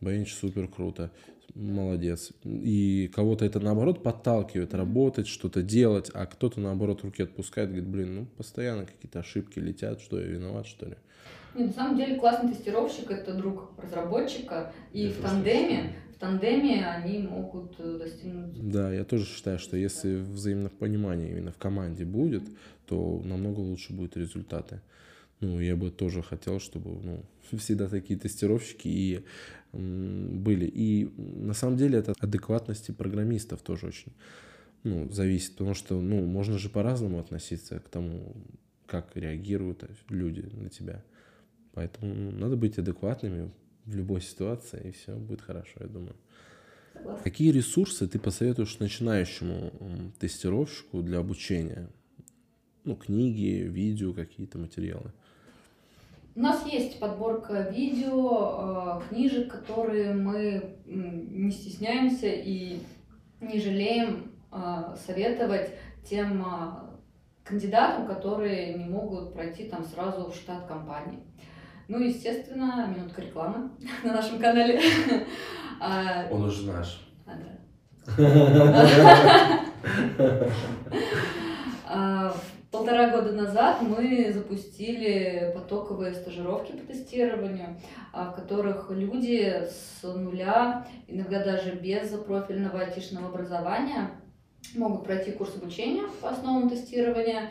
[0.00, 1.10] бенч супер круто,
[1.54, 2.32] молодец.
[2.44, 8.14] И кого-то это, наоборот, подталкивает работать, что-то делать, а кто-то, наоборот, руки отпускает, говорит, блин,
[8.14, 10.96] ну, постоянно какие-то ошибки летят, что я виноват, что ли.
[11.54, 17.18] Нет, на самом деле классный тестировщик это друг разработчика, и я в тандеме тандеме они
[17.18, 18.70] могут э, достигнуть.
[18.70, 22.44] Да, я тоже считаю, что если взаимное понимание именно в команде будет,
[22.86, 24.80] то намного лучше будут результаты.
[25.40, 27.24] Ну, я бы тоже хотел, чтобы ну,
[27.58, 29.24] всегда такие тестировщики и
[29.72, 30.66] были.
[30.66, 34.12] И на самом деле это от адекватности программистов тоже очень
[34.82, 38.36] ну, зависит, потому что ну, можно же по-разному относиться к тому,
[38.86, 41.02] как реагируют люди на тебя.
[41.74, 43.50] Поэтому ну, надо быть адекватными,
[43.86, 46.14] в любой ситуации, и все будет хорошо, я думаю.
[46.92, 47.24] Согласна.
[47.24, 49.72] Какие ресурсы ты посоветуешь начинающему
[50.18, 51.88] тестировщику для обучения?
[52.84, 55.12] Ну, книги, видео, какие-то материалы.
[56.36, 62.80] У нас есть подборка видео, э, книжек, которые мы не стесняемся и
[63.40, 65.70] не жалеем э, советовать
[66.08, 66.90] тем э,
[67.44, 71.18] кандидатам, которые не могут пройти там сразу в штат компании.
[71.90, 73.70] Ну, естественно, минутка рекламы
[74.04, 74.80] на нашем канале.
[75.82, 77.08] А, Он уже наш.
[77.26, 77.46] А, да.
[81.92, 82.32] А,
[82.70, 87.80] полтора года назад мы запустили потоковые стажировки по тестированию,
[88.12, 94.10] в которых люди с нуля, иногда даже без профильного айтишного образования,
[94.76, 97.50] могут пройти курс обучения по основам тестирования,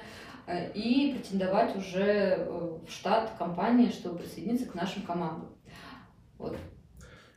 [0.73, 5.49] и претендовать уже э, в штат компании, чтобы присоединиться к нашим командам.
[6.38, 6.57] Вот.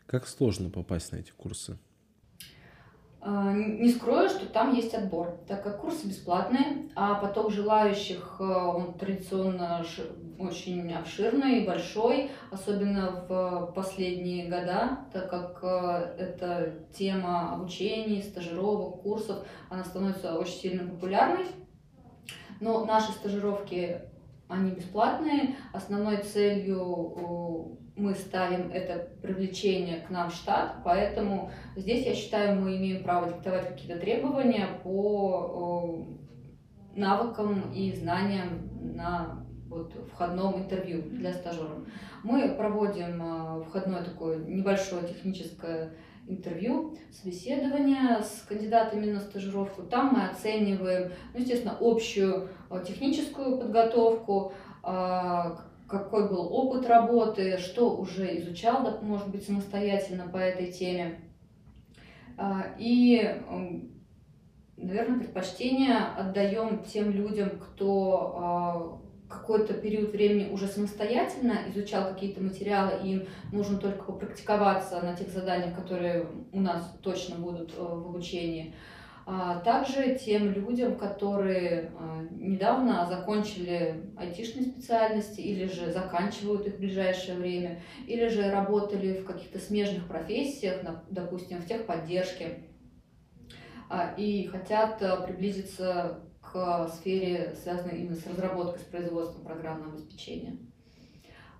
[0.06, 1.78] Как сложно попасть на эти курсы?
[3.24, 8.42] А, не скрою, что там есть отбор, так как курсы бесплатные, а поток желающих, э,
[8.42, 9.84] он традиционно
[10.40, 19.46] очень обширный, большой, особенно в последние года, так как э, эта тема обучения, стажировок, курсов,
[19.70, 21.46] она становится очень сильно популярной.
[22.62, 23.98] Но наши стажировки,
[24.46, 25.56] они бесплатные.
[25.72, 32.76] Основной целью мы ставим это привлечение к нам в штат, поэтому здесь, я считаю, мы
[32.76, 36.06] имеем право диктовать какие-то требования по
[36.94, 41.84] навыкам и знаниям на вот, входном интервью для стажеров.
[42.22, 45.94] Мы проводим а, входное такое небольшое техническое
[46.32, 49.82] интервью, собеседование с кандидатами на стажировку.
[49.82, 57.96] Там мы оцениваем, ну, естественно, общую а, техническую подготовку, а, какой был опыт работы, что
[57.96, 61.20] уже изучал, может быть, самостоятельно по этой теме.
[62.36, 63.22] А, и,
[64.76, 73.12] наверное, предпочтение отдаем тем людям, кто какой-то период времени уже самостоятельно изучал какие-то материалы, и
[73.12, 78.74] им нужно только попрактиковаться на тех заданиях, которые у нас точно будут э, в обучении.
[79.24, 86.78] А также тем людям, которые а, недавно закончили айтишные специальности или же заканчивают их в
[86.80, 92.64] ближайшее время, или же работали в каких-то смежных профессиях, допустим, в техподдержке,
[93.88, 100.56] а, и хотят приблизиться к сфере, связанной именно с разработкой, с производством программного обеспечения.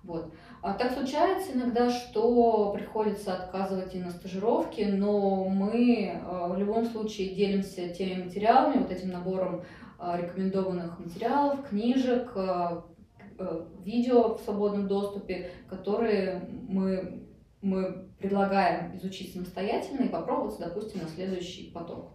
[0.03, 0.33] Вот.
[0.61, 6.85] А так случается иногда, что приходится отказывать и на стажировке, но мы э, в любом
[6.85, 9.63] случае делимся теми материалами, вот этим набором
[9.99, 12.81] э, рекомендованных материалов, книжек, э,
[13.83, 17.25] видео в свободном доступе, которые мы,
[17.61, 22.11] мы предлагаем изучить самостоятельно и попробовать, допустим, на следующий поток.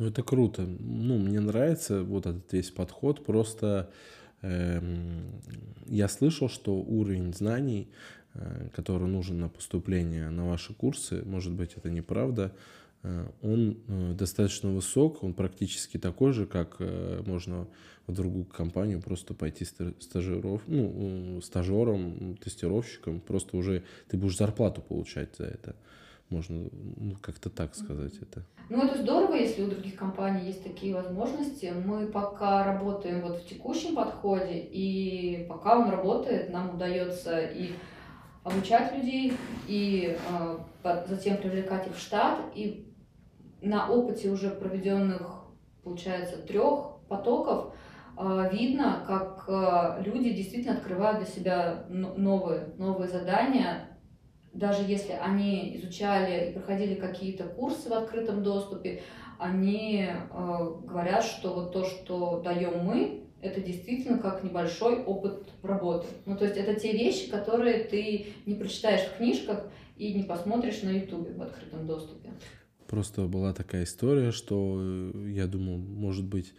[0.00, 0.62] Ну, это круто.
[0.62, 3.24] Ну, мне нравится вот этот весь подход.
[3.24, 3.88] Просто
[4.42, 5.42] Эм,
[5.86, 7.88] я слышал, что уровень знаний,
[8.34, 12.52] э, который нужен на поступление на ваши курсы, может быть, это неправда,
[13.02, 16.80] э, он э, достаточно высок, он практически такой же, как
[17.26, 17.68] можно
[18.06, 25.36] в другую компанию просто пойти стажиров, ну, стажером, тестировщиком, просто уже ты будешь зарплату получать
[25.36, 25.76] за это.
[26.30, 28.44] Можно ну, как-то так сказать это.
[28.68, 31.72] Ну, это здорово, если у других компаний есть такие возможности.
[31.84, 37.72] Мы пока работаем вот в текущем подходе, и пока он работает, нам удается и
[38.44, 39.32] обучать людей,
[39.66, 40.16] и
[40.84, 42.38] э, затем привлекать их в штат.
[42.54, 42.94] И
[43.60, 45.46] на опыте уже проведенных,
[45.82, 47.74] получается, трех потоков
[48.16, 53.89] э, видно, как э, люди действительно открывают для себя новые, новые задания,
[54.52, 59.02] даже если они изучали и проходили какие-то курсы в открытом доступе,
[59.38, 60.24] они э,
[60.84, 66.06] говорят, что вот то, что даем мы, это действительно как небольшой опыт работы.
[66.26, 70.82] Ну, то есть это те вещи, которые ты не прочитаешь в книжках и не посмотришь
[70.82, 72.30] на ютубе в открытом доступе.
[72.86, 76.52] Просто была такая история, что э, я думал, может быть,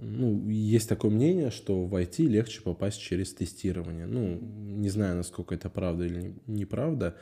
[0.00, 4.06] ну, есть такое мнение, что в IT легче попасть через тестирование.
[4.06, 7.16] Ну, не знаю, насколько это правда или неправда.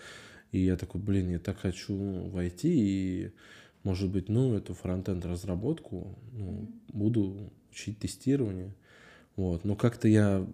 [0.52, 3.32] И я такой, блин, я так хочу в IT, и,
[3.82, 8.74] может быть, ну, эту фронтенд разработку, ну, буду учить тестирование.
[9.36, 9.64] Вот.
[9.64, 10.46] Но как-то я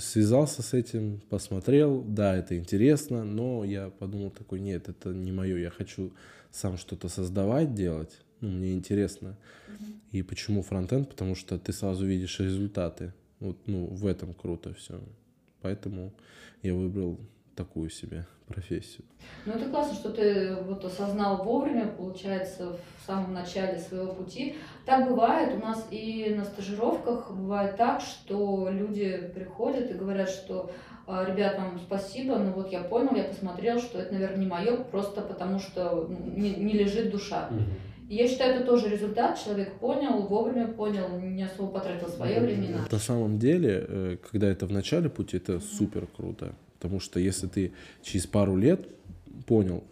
[0.00, 5.56] связался с этим, посмотрел, да, это интересно, но я подумал такой, нет, это не мое,
[5.58, 6.12] я хочу
[6.50, 9.36] сам что-то создавать, делать, ну, мне интересно.
[9.68, 9.94] Mm-hmm.
[10.12, 11.08] И почему фронтенд?
[11.08, 13.12] Потому что ты сразу видишь результаты.
[13.40, 15.00] Вот, ну, в этом круто все.
[15.60, 16.12] Поэтому
[16.62, 17.18] я выбрал
[17.54, 19.04] такую себе профессию.
[19.44, 24.56] Ну, это классно, что ты вот осознал вовремя, получается, в самом начале своего пути.
[24.86, 30.70] Так бывает, у нас и на стажировках бывает так, что люди приходят и говорят, что
[31.06, 34.76] «А, ребят, вам спасибо, но вот я понял, я посмотрел, что это, наверное, не мое,
[34.76, 37.48] просто потому что ну, не, не лежит душа.
[37.50, 37.62] Угу.
[38.08, 39.38] Я считаю, это тоже результат.
[39.38, 42.86] Человек понял, вовремя понял, не особо потратил свое время.
[42.90, 46.54] На самом деле, э, когда это в начале пути, это супер круто.
[46.78, 47.72] Потому что если ты
[48.02, 48.86] через пару лет
[49.46, 49.84] понял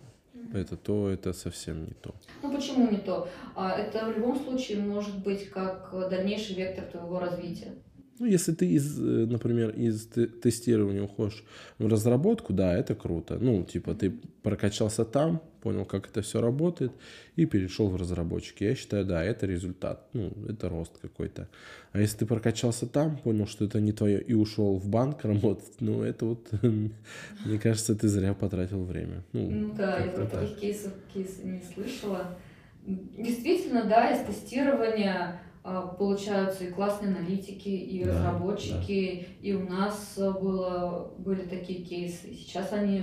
[0.54, 2.14] это, то это совсем не то.
[2.42, 3.28] Ну почему не то?
[3.54, 7.72] А, это в любом случае может быть как дальнейший вектор твоего развития.
[8.18, 11.44] Ну, если ты, из, э, например, из тестирования уходишь
[11.78, 13.38] в разработку, да, это круто.
[13.38, 14.10] Ну, типа, ты
[14.42, 16.92] прокачался там, понял, как это все работает,
[17.34, 18.62] и перешел в разработчики.
[18.62, 21.48] Я считаю, да, это результат, ну, это рост какой-то.
[21.90, 25.80] А если ты прокачался там, понял, что это не твое, и ушел в банк работать,
[25.80, 29.24] ну, это вот, мне кажется, ты зря потратил время.
[29.32, 32.38] Ну, ну да, я таких кейсов, кейсов не слышала.
[32.86, 39.48] Действительно, да, из тестирования а, получаются и классные аналитики, и да, разработчики, да.
[39.48, 42.34] и у нас было, были такие кейсы.
[42.34, 43.02] Сейчас они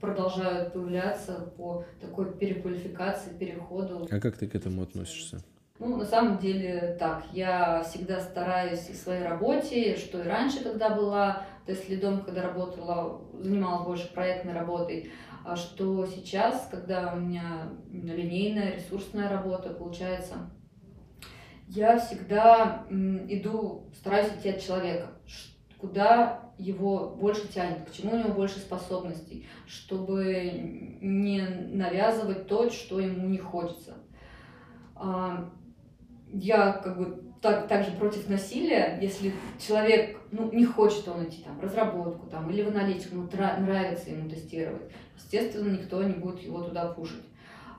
[0.00, 4.06] продолжают появляться по такой переквалификации, переходу.
[4.10, 5.40] А как ты к этому относишься?
[5.78, 10.62] Ну, на самом деле так, я всегда стараюсь и в своей работе, что и раньше,
[10.62, 15.12] когда была тест-лидом, когда работала, занималась больше проектной работой,
[15.44, 20.50] а что сейчас, когда у меня линейная, ресурсная работа, получается,
[21.68, 25.12] я всегда иду, стараюсь идти от человека,
[25.78, 31.40] куда его больше тянет, к чему у него больше способностей, чтобы не
[31.72, 33.94] навязывать то, что ему не хочется.
[34.96, 35.50] А,
[36.32, 39.32] я как бы так, также против насилия, если
[39.64, 44.10] человек ну, не хочет он идти там, в разработку там, или в аналитику, ну, нравится
[44.10, 47.24] ему тестировать, естественно, никто не будет его туда пушить.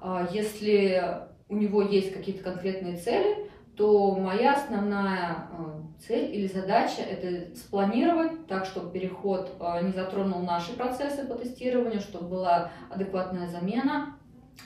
[0.02, 3.49] А если у него есть какие-то конкретные цели,
[3.80, 10.42] то моя основная э, цель или задача– это спланировать так, чтобы переход э, не затронул
[10.42, 14.18] наши процессы по тестированию, чтобы была адекватная замена,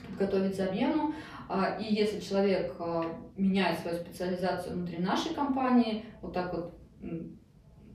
[0.07, 1.13] подготовить замену.
[1.47, 3.03] А, и если человек э,
[3.37, 6.73] меняет свою специализацию внутри нашей компании, вот так вот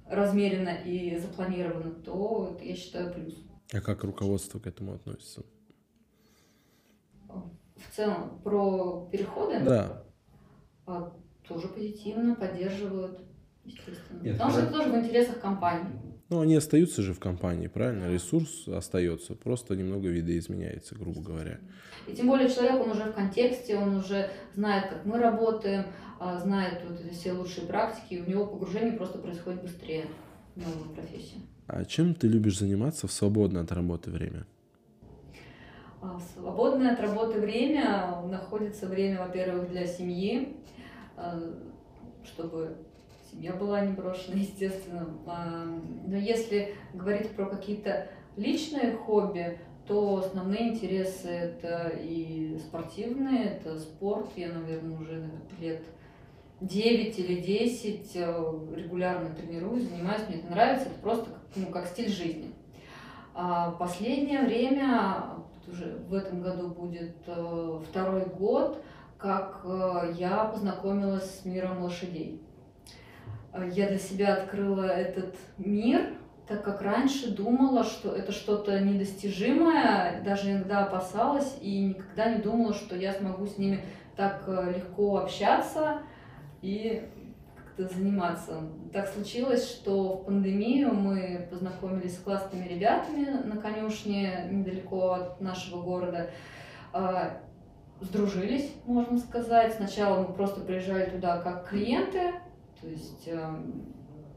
[0.06, 3.34] размеренно и запланировано, то это, я считаю, плюс.
[3.74, 5.42] А как руководство к этому относится?
[7.26, 9.58] В целом, про переходы?
[9.64, 10.04] Да.
[10.88, 11.12] А,
[11.46, 13.20] тоже позитивно поддерживают,
[13.64, 14.22] естественно.
[14.22, 15.92] Нет, Потому что это тоже в интересах компании.
[16.30, 18.10] Ну, они остаются же в компании, правильно?
[18.10, 21.58] Ресурс остается, просто немного видоизменяется, грубо говоря.
[22.06, 25.86] И тем более человек, он уже в контексте, он уже знает, как мы работаем,
[26.18, 30.06] а, знает вот эти все лучшие практики, и у него погружение просто происходит быстрее
[30.54, 31.42] в новую профессию.
[31.66, 34.46] А чем ты любишь заниматься в свободное от работы время?
[36.00, 40.56] А, свободное от работы время находится время, во-первых, для семьи,
[42.24, 42.76] чтобы
[43.30, 45.08] семья была не брошена, естественно.
[45.26, 45.64] А,
[46.06, 54.28] но если говорить про какие-то личные хобби, то основные интересы это и спортивные, это спорт.
[54.36, 55.82] Я, наверное, уже лет
[56.60, 58.16] 9 или 10
[58.76, 62.52] регулярно тренируюсь, занимаюсь, мне это нравится, это просто ну, как стиль жизни.
[63.34, 68.82] А последнее время уже в этом году будет э, второй год,
[69.18, 72.40] как э, я познакомилась с миром лошадей.
[73.52, 76.14] Э, я для себя открыла этот мир,
[76.46, 82.72] так как раньше думала, что это что-то недостижимое, даже иногда опасалась и никогда не думала,
[82.72, 83.84] что я смогу с ними
[84.16, 85.98] так легко общаться
[86.62, 87.06] и
[87.56, 88.62] как-то заниматься.
[88.92, 95.82] Так случилось, что в пандемию мы познакомились с классными ребятами на конюшне недалеко от нашего
[95.82, 96.30] города.
[98.00, 99.74] Сдружились, можно сказать.
[99.74, 102.32] Сначала мы просто приезжали туда как клиенты,
[102.80, 103.86] то есть эм,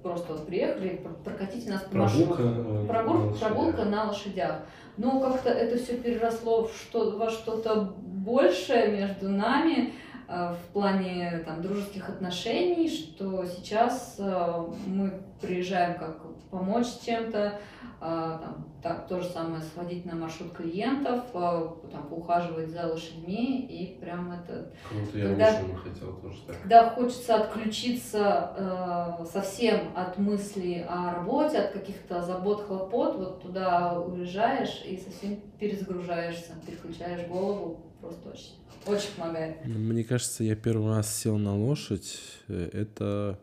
[0.01, 2.87] просто вот приехали, прокатите нас по прогулка, маршруту.
[2.87, 4.61] Прогулка, прогулка на лошадях.
[4.97, 9.93] Но как-то это все переросло в что, во что-то большее между нами.
[10.31, 17.59] Э, в плане там, дружеских отношений, что сейчас э, мы приезжаем как помочь чем-то,
[18.01, 23.99] там, так, то же самое сводить на маршрут клиентов, а, там, поухаживать за лошадьми, и
[23.99, 24.71] прям это...
[24.89, 26.61] Круто, я когда, хотел тоже так.
[26.63, 33.99] Когда хочется отключиться э, совсем от мыслей о работе, от каких-то забот, хлопот, вот туда
[33.99, 38.55] уезжаешь и совсем перезагружаешься, переключаешь голову, просто очень,
[38.87, 39.57] очень помогает.
[39.63, 43.39] Ну, мне кажется, я первый раз сел на лошадь, э, это,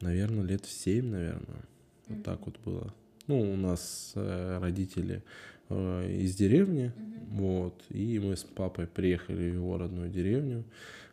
[0.00, 1.64] наверное, лет в семь, наверное.
[2.08, 2.22] Вот mm-hmm.
[2.22, 2.94] так вот было.
[3.28, 5.22] Ну, у нас э, родители
[5.68, 7.36] э, из деревни, mm-hmm.
[7.36, 10.64] вот, и мы с папой приехали в его родную деревню,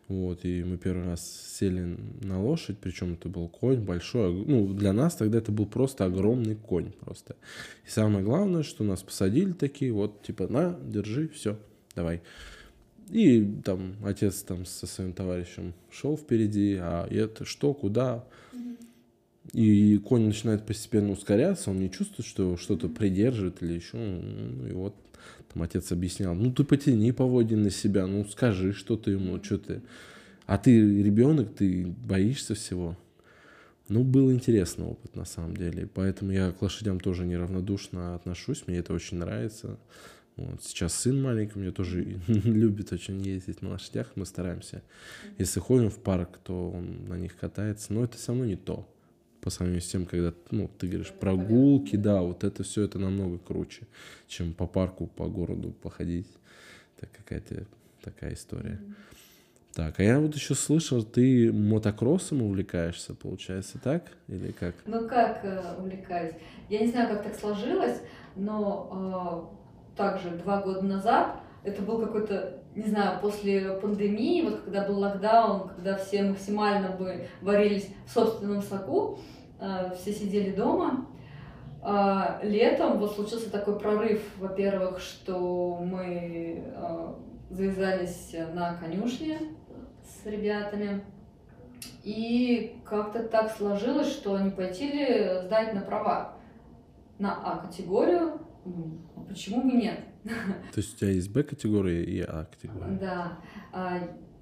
[0.08, 4.94] вот, и мы первый раз сели на лошадь, причем это был конь большой, ну, для
[4.94, 7.36] нас тогда это был просто огромный конь просто.
[7.86, 11.60] И самое главное, что нас посадили такие, вот, типа, на, держи, все,
[11.96, 12.22] давай.
[13.10, 18.24] И там отец там со своим товарищем шел впереди, а это что, куда?
[19.54, 23.98] И конь начинает постепенно ускоряться, он не чувствует, что что-то придерживает или еще.
[23.98, 24.96] Ну, и вот
[25.54, 29.58] там отец объяснял, ну ты потяни поводья на себя, ну скажи, что ты ему, что
[29.58, 29.82] ты.
[30.46, 32.98] А ты ребенок, ты боишься всего.
[33.88, 35.88] Ну, был интересный опыт, на самом деле.
[35.94, 38.64] Поэтому я к лошадям тоже неравнодушно отношусь.
[38.66, 39.78] Мне это очень нравится.
[40.38, 40.64] Вот.
[40.64, 44.12] Сейчас сын маленький, мне тоже любит очень ездить на лошадях.
[44.16, 44.82] Мы стараемся.
[45.38, 47.94] Если ходим в парк, то он на них катается.
[47.94, 48.88] Но это все равно не то.
[49.46, 53.38] По сравнению с тем, когда, ну, ты говоришь, прогулки, да, вот это все, это намного
[53.38, 53.84] круче,
[54.28, 56.28] чем по парку, по городу походить.
[56.98, 57.66] Это какая-то
[58.04, 58.82] такая история.
[59.76, 64.06] Так, а я вот еще слышал, ты мотокроссом увлекаешься, получается, так?
[64.28, 64.74] Или как?
[64.88, 66.34] Ну как э, увлекаюсь?
[66.70, 68.02] Я не знаю, как так сложилось,
[68.36, 69.52] но
[69.94, 75.00] э, также два года назад это был какой-то, не знаю, после пандемии, вот когда был
[75.00, 79.20] локдаун, когда все максимально бы варились в собственном соку,
[79.60, 81.08] э, все сидели дома.
[81.82, 87.14] Э, летом вот случился такой прорыв, во-первых, что мы э,
[87.50, 89.40] завязались на конюшне
[90.04, 91.02] с ребятами.
[92.04, 94.90] И как-то так сложилось, что не пойти
[95.44, 96.34] сдать на права
[97.20, 98.40] на А-категорию.
[99.16, 100.00] А почему бы нет?
[100.74, 102.98] То есть у тебя есть Б-категория и А-категория?
[103.00, 103.38] Да.
[103.72, 104.00] А,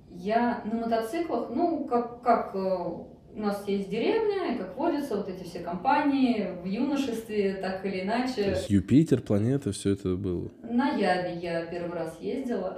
[0.10, 5.28] я на мотоциклах, ну, как, как э, у нас есть деревня, и как водятся вот
[5.28, 8.44] эти все компании в юношестве, так или иначе.
[8.44, 10.52] То есть Юпитер, планета, все это было?
[10.62, 12.78] На Яве я первый раз ездила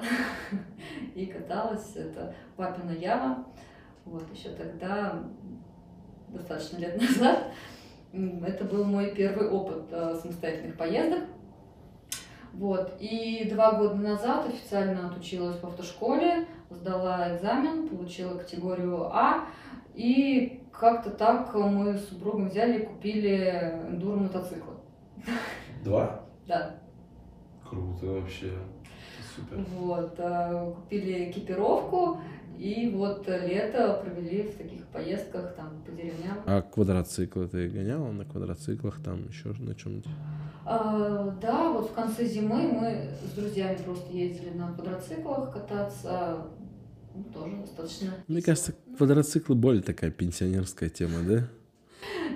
[1.15, 1.95] и каталась.
[1.95, 3.45] Это папина Ява.
[4.05, 5.23] Вот, еще тогда,
[6.29, 7.51] достаточно лет назад,
[8.13, 11.23] это был мой первый опыт э, самостоятельных поездок.
[12.55, 12.93] Вот.
[12.99, 19.45] И два года назад официально отучилась в автошколе, сдала экзамен, получила категорию А.
[19.93, 24.73] И как-то так мы с супругом взяли и купили эндуро мотоциклы.
[25.83, 26.21] Два?
[26.47, 26.75] Да.
[27.69, 28.53] Круто вообще.
[29.35, 29.65] Супер.
[29.77, 32.19] Вот, э, купили экипировку,
[32.57, 36.37] и вот лето провели в таких поездках там по деревням.
[36.45, 40.07] А квадроциклы ты гоняла на квадроциклах там еще на чем-нибудь?
[40.65, 46.47] А, да, вот в конце зимы мы с друзьями просто ездили на квадроциклах кататься.
[47.13, 48.13] Ну, тоже достаточно.
[48.27, 51.47] Мне кажется, квадроциклы более такая пенсионерская тема, да?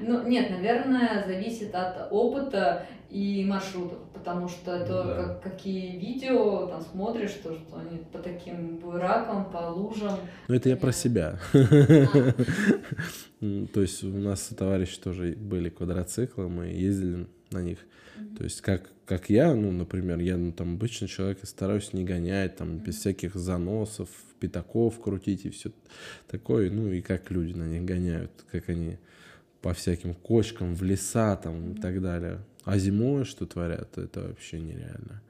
[0.01, 5.15] Ну, нет, наверное, зависит от опыта и маршрутов, потому что это да.
[5.15, 10.17] как, какие видео там смотришь, то, что они по таким буеракам, по лужам.
[10.47, 11.39] Ну, это я про себя.
[11.53, 11.61] То
[13.81, 17.79] есть у нас товарищи тоже были квадроциклы, мы ездили на них.
[18.37, 22.03] То есть как, как я, ну, например, я ну, там обычный человек и стараюсь не
[22.03, 25.71] гонять, там, без всяких заносов, пятаков крутить и все
[26.27, 28.97] такое, ну, и как люди на них гоняют, как они
[29.61, 32.39] по всяким кочкам в леса там и так далее.
[32.63, 35.21] А зимой что творят, это вообще нереально.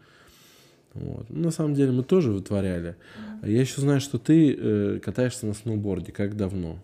[0.94, 1.30] Вот.
[1.30, 2.96] Ну, на самом деле мы тоже вытворяли.
[3.44, 6.12] Я еще знаю, что ты э, катаешься на сноуборде.
[6.12, 6.84] Как давно?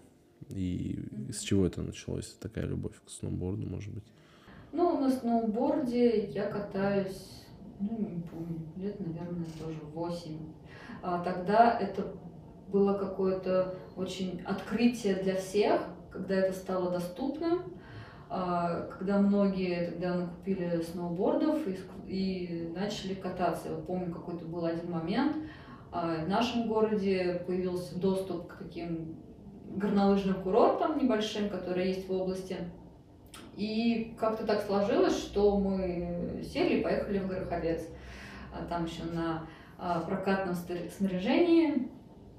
[0.49, 0.99] И
[1.33, 2.35] с чего это началось?
[2.39, 4.03] Такая любовь к сноуборду, может быть?
[4.75, 7.45] Ну, на сноуборде я катаюсь,
[7.79, 10.37] ну, не помню, лет, наверное, тоже 8.
[11.01, 12.13] А тогда это
[12.67, 17.61] было какое-то очень открытие для всех, когда это стало доступным,
[18.29, 21.77] а, когда многие тогда накупили сноубордов и,
[22.11, 23.69] и начали кататься.
[23.69, 25.37] Я вот помню, какой-то был один момент,
[25.93, 29.15] а, в нашем городе появился доступ к таким
[29.69, 32.57] горнолыжным курортам небольшим, которые есть в области.
[33.55, 37.87] И как-то так сложилось, что мы сели и поехали в Гороховец.
[38.53, 39.47] А там еще на
[39.77, 41.89] а, прокатном снаряжении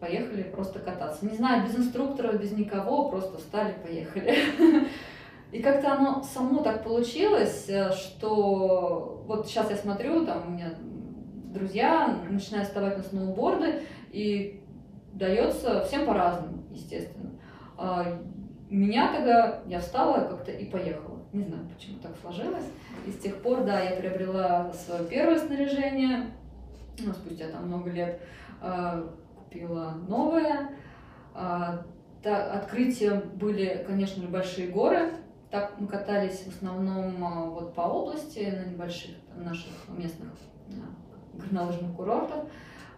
[0.01, 1.27] поехали просто кататься.
[1.27, 4.37] Не знаю, без инструктора, без никого, просто встали, поехали.
[5.53, 10.75] И как-то оно само так получилось, э, что вот сейчас я смотрю, там у меня
[11.55, 14.63] друзья начинают вставать на сноуборды, и
[15.15, 17.31] дается всем по-разному, естественно.
[18.69, 21.19] Меня тогда, я встала как-то и поехала.
[21.33, 22.65] Не знаю, почему так сложилось.
[23.07, 26.31] И с тех пор, да, я приобрела свое первое снаряжение,
[26.99, 28.21] ну, спустя там много лет
[28.63, 30.71] э, купила новое.
[31.35, 31.79] Э,
[32.25, 35.13] открытием были, конечно же, большие горы.
[35.51, 40.31] Так мы катались в основном э, вот по области, на небольших наших местных
[41.35, 42.47] горнолыжных курортах.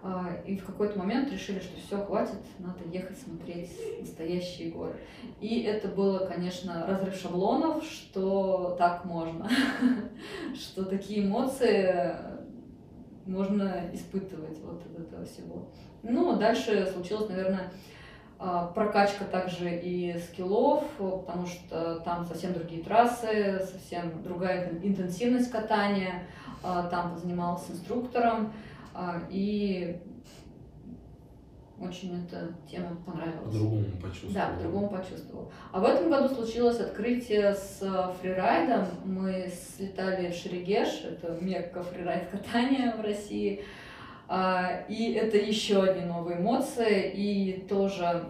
[0.03, 3.71] А, и в какой-то момент решили, что все, хватит, надо ехать смотреть
[4.01, 4.97] настоящие горы.
[5.41, 9.49] И это было, конечно, разрыв шаблонов, что так можно,
[10.55, 12.15] что такие эмоции
[13.27, 15.69] можно испытывать вот от этого всего.
[16.03, 17.73] Ну, дальше случилось, наверное,
[18.39, 26.23] а, прокачка также и скиллов, потому что там совсем другие трассы, совсем другая интенсивность катания.
[26.63, 28.53] А, там занималась инструктором,
[29.31, 29.99] и
[31.81, 33.45] очень эта тема понравилась.
[33.45, 34.35] По-другому почувствовал.
[34.35, 35.53] Да, по-другому почувствовал.
[35.73, 37.79] А в этом году случилось открытие с
[38.21, 38.87] фрирайдом.
[39.05, 43.63] Мы слетали в Шерегеш, это мекка фрирайд катания в России.
[44.27, 48.25] А, и это еще одни новые эмоции и тоже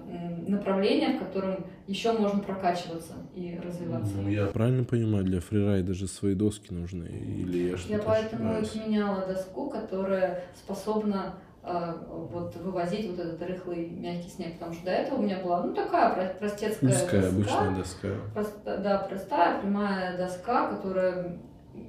[0.47, 4.12] направление, в котором еще можно прокачиваться и развиваться.
[4.14, 7.07] Ну, я правильно понимаю, для фрирайда же свои доски нужны?
[7.07, 8.74] Или я Я поэтому ошибаюсь?
[8.74, 11.97] меняла доску, которая способна а,
[12.30, 15.74] вот вывозить вот этот рыхлый мягкий снег, потому что до этого у меня была ну
[15.74, 18.09] такая простецкая Узкая, доска, обычная доска.
[18.34, 21.39] Прост, да, простая прямая доска, которая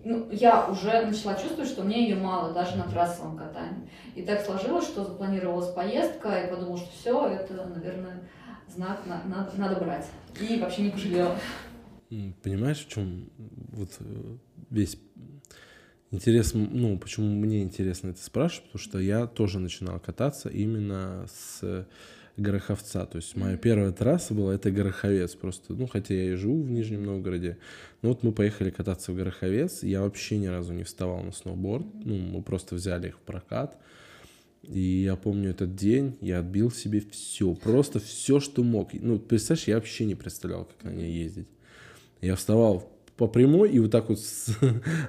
[0.05, 3.89] ну, я уже начала чувствовать, что мне ее мало, даже на трассовом катании.
[4.15, 8.21] И так сложилось, что запланировалась поездка, и подумала, что все, это, наверное,
[8.75, 10.07] знак, на, надо, надо брать.
[10.39, 11.37] И вообще не пожалела.
[12.43, 13.29] Понимаешь, в чем
[13.71, 14.37] вот э,
[14.69, 14.97] весь
[16.11, 21.85] интерес, ну, почему мне интересно это спрашивать, потому что я тоже начинал кататься именно с
[22.39, 23.05] Гороховца.
[23.05, 25.35] То есть моя первая трасса была это Гороховец.
[25.35, 27.57] Просто, ну, хотя я и живу в Нижнем Новгороде.
[28.01, 29.83] Но вот мы поехали кататься в Гороховец.
[29.83, 31.85] Я вообще ни разу не вставал на сноуборд.
[31.93, 33.77] Ну, мы просто взяли их в прокат.
[34.63, 38.93] И я помню этот день, я отбил себе все, просто все, что мог.
[38.93, 41.47] Ну, представляешь, я вообще не представлял, как на ней ездить.
[42.21, 44.19] Я вставал по прямой и вот так вот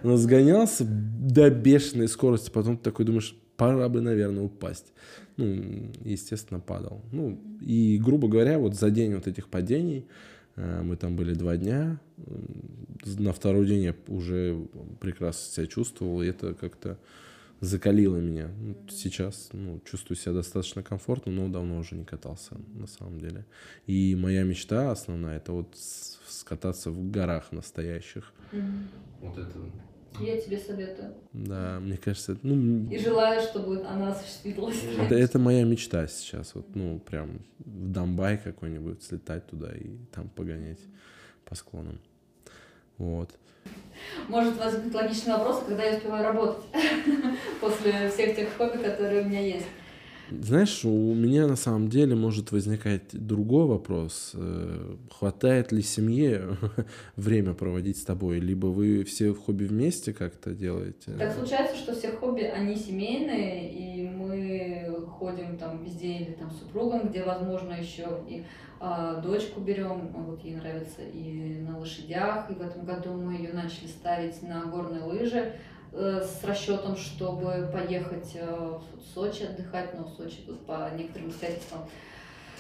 [0.02, 2.50] сгонялся до бешеной скорости.
[2.50, 4.92] Потом ты такой думаешь, пора бы, наверное, упасть
[5.40, 7.02] ну, естественно, падал.
[7.12, 10.06] Ну, и, грубо говоря, вот за день вот этих падений,
[10.56, 11.98] э, мы там были два дня,
[13.04, 14.66] на второй день я уже
[15.00, 16.98] прекрасно себя чувствовал, и это как-то
[17.60, 18.50] закалило меня.
[18.88, 23.44] Сейчас ну, чувствую себя достаточно комфортно, но давно уже не катался, на самом деле.
[23.86, 28.32] И моя мечта основная, это вот скататься в горах настоящих.
[28.52, 28.86] Mm-hmm.
[29.20, 29.58] Вот это
[30.18, 31.14] я тебе советую.
[31.32, 32.90] Да, мне кажется, ну...
[32.90, 34.82] И желаю, чтобы она осуществилась.
[34.98, 40.28] Это, это моя мечта сейчас, вот, ну, прям в Донбай какой-нибудь слетать туда и там
[40.28, 40.80] погонять
[41.44, 42.00] по склонам.
[43.00, 43.30] Вот.
[44.28, 46.62] Может возникнуть логичный вопрос, когда я успеваю работать
[47.60, 49.66] после всех тех хобби, которые у меня есть.
[50.30, 54.32] Знаешь, у меня на самом деле может возникать другой вопрос.
[54.34, 56.56] Э, хватает ли семье
[57.16, 58.38] время проводить с тобой?
[58.38, 61.12] Либо вы все в хобби вместе как-то делаете?
[61.18, 66.60] Так случается, что все хобби, они семейные, и мы ходим там везде или там с
[66.60, 68.44] супругом, где возможно еще и
[68.82, 73.52] а, дочку берем, вот ей нравится и на лошадях, и в этом году мы ее
[73.52, 75.52] начали ставить на горные лыжи.
[75.92, 81.28] Э, с расчетом, чтобы поехать э, в Сочи отдыхать, но в Сочи тут по некоторым
[81.28, 81.80] обстоятельствам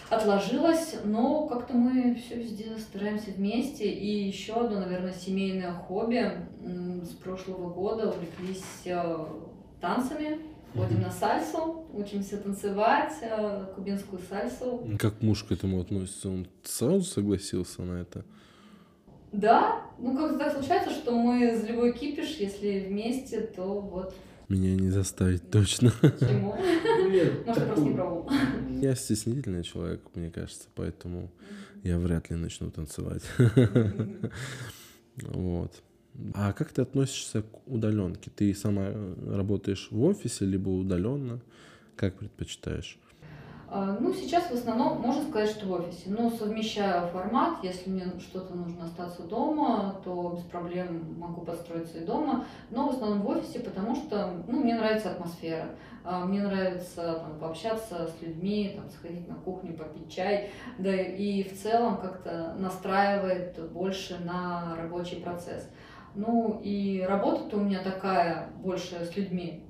[0.08, 3.88] отложилось, но как-то мы все везде стараемся вместе.
[3.88, 6.28] И еще одно, наверное, семейное хобби.
[7.04, 9.26] С прошлого года увлеклись э,
[9.80, 10.40] танцами,
[10.74, 13.12] ходим на сальсу, учимся танцевать,
[13.76, 14.88] кубинскую сальсу.
[14.98, 16.28] Как муж к этому относится?
[16.28, 18.24] Он сразу согласился на это?
[19.32, 24.14] Да, ну как-то так случается, что мы за любой кипиш, если вместе, то вот.
[24.48, 25.92] Меня не заставить точно.
[26.00, 26.56] Почему?
[27.46, 28.30] Может, просто не пробовал.
[28.80, 31.30] Я стеснительный человек, мне кажется, поэтому
[31.82, 33.22] я вряд ли начну танцевать.
[35.16, 35.82] Вот.
[36.34, 38.30] А как ты относишься к удаленке?
[38.30, 38.92] Ты сама
[39.26, 41.40] работаешь в офисе либо удаленно?
[41.96, 42.98] Как предпочитаешь?
[43.72, 46.06] А, ну, сейчас в основном можно сказать, что в офисе.
[46.06, 52.04] Но совмещаю формат, если мне что-то нужно остаться дома, то без проблем могу построиться и
[52.04, 52.44] дома.
[52.70, 55.66] Но в основном в офисе, потому что ну, мне нравится атмосфера.
[56.02, 60.50] А, мне нравится там, пообщаться с людьми, там, сходить на кухню, попить чай.
[60.78, 65.70] Да и в целом как-то настраивает больше на рабочий процесс.
[66.16, 69.64] Ну и работа-то у меня такая больше с людьми.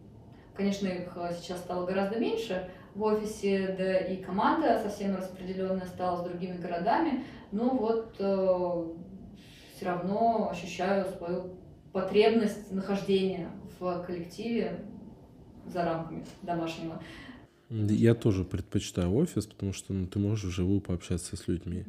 [0.55, 6.28] Конечно, их сейчас стало гораздо меньше, в офисе, да и команда совсем распределенная стала с
[6.28, 8.84] другими городами, но вот э,
[9.76, 11.57] все равно ощущаю свою
[11.93, 14.84] потребность нахождения в коллективе
[15.66, 17.01] за рамками домашнего.
[17.70, 21.84] Я тоже предпочитаю офис, потому что ну, ты можешь вживую пообщаться с людьми.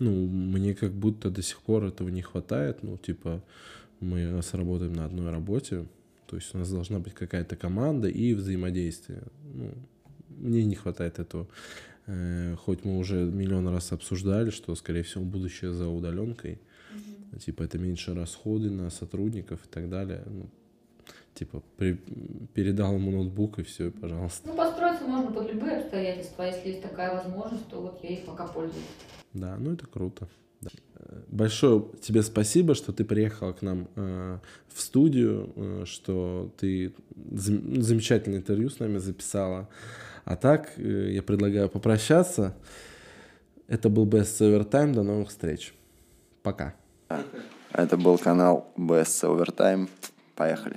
[0.00, 2.82] Ну, мне как будто до сих пор этого не хватает.
[2.82, 3.42] Ну, типа,
[4.00, 5.86] мы сработаем на одной работе,
[6.26, 9.22] то есть у нас должна быть какая-то команда и взаимодействие.
[9.54, 9.72] Ну,
[10.28, 11.46] мне не хватает этого.
[12.06, 16.58] Э, хоть мы уже миллион раз обсуждали, что, скорее всего, будущее за удаленкой.
[16.92, 17.38] Mm-hmm.
[17.40, 20.22] Типа это меньше расходы на сотрудников и так далее.
[20.26, 20.48] Ну,
[21.34, 21.94] типа при,
[22.54, 24.48] передал ему ноутбук и все, пожалуйста.
[24.48, 26.42] Ну, построиться можно под любые обстоятельства.
[26.42, 28.84] Если есть такая возможность, то вот я их пока пользуюсь.
[29.34, 30.28] Да, ну это круто.
[30.60, 30.70] Да.
[31.28, 37.80] Большое тебе спасибо, что ты приехала к нам э, в студию, э, что ты зам-
[37.80, 39.68] замечательное интервью с нами записала.
[40.28, 42.54] А так, э, я предлагаю попрощаться.
[43.66, 44.92] Это был Best Overtime.
[44.92, 45.72] До новых встреч.
[46.42, 46.74] Пока.
[47.72, 49.88] Это был канал Best Overtime.
[50.34, 50.76] Поехали.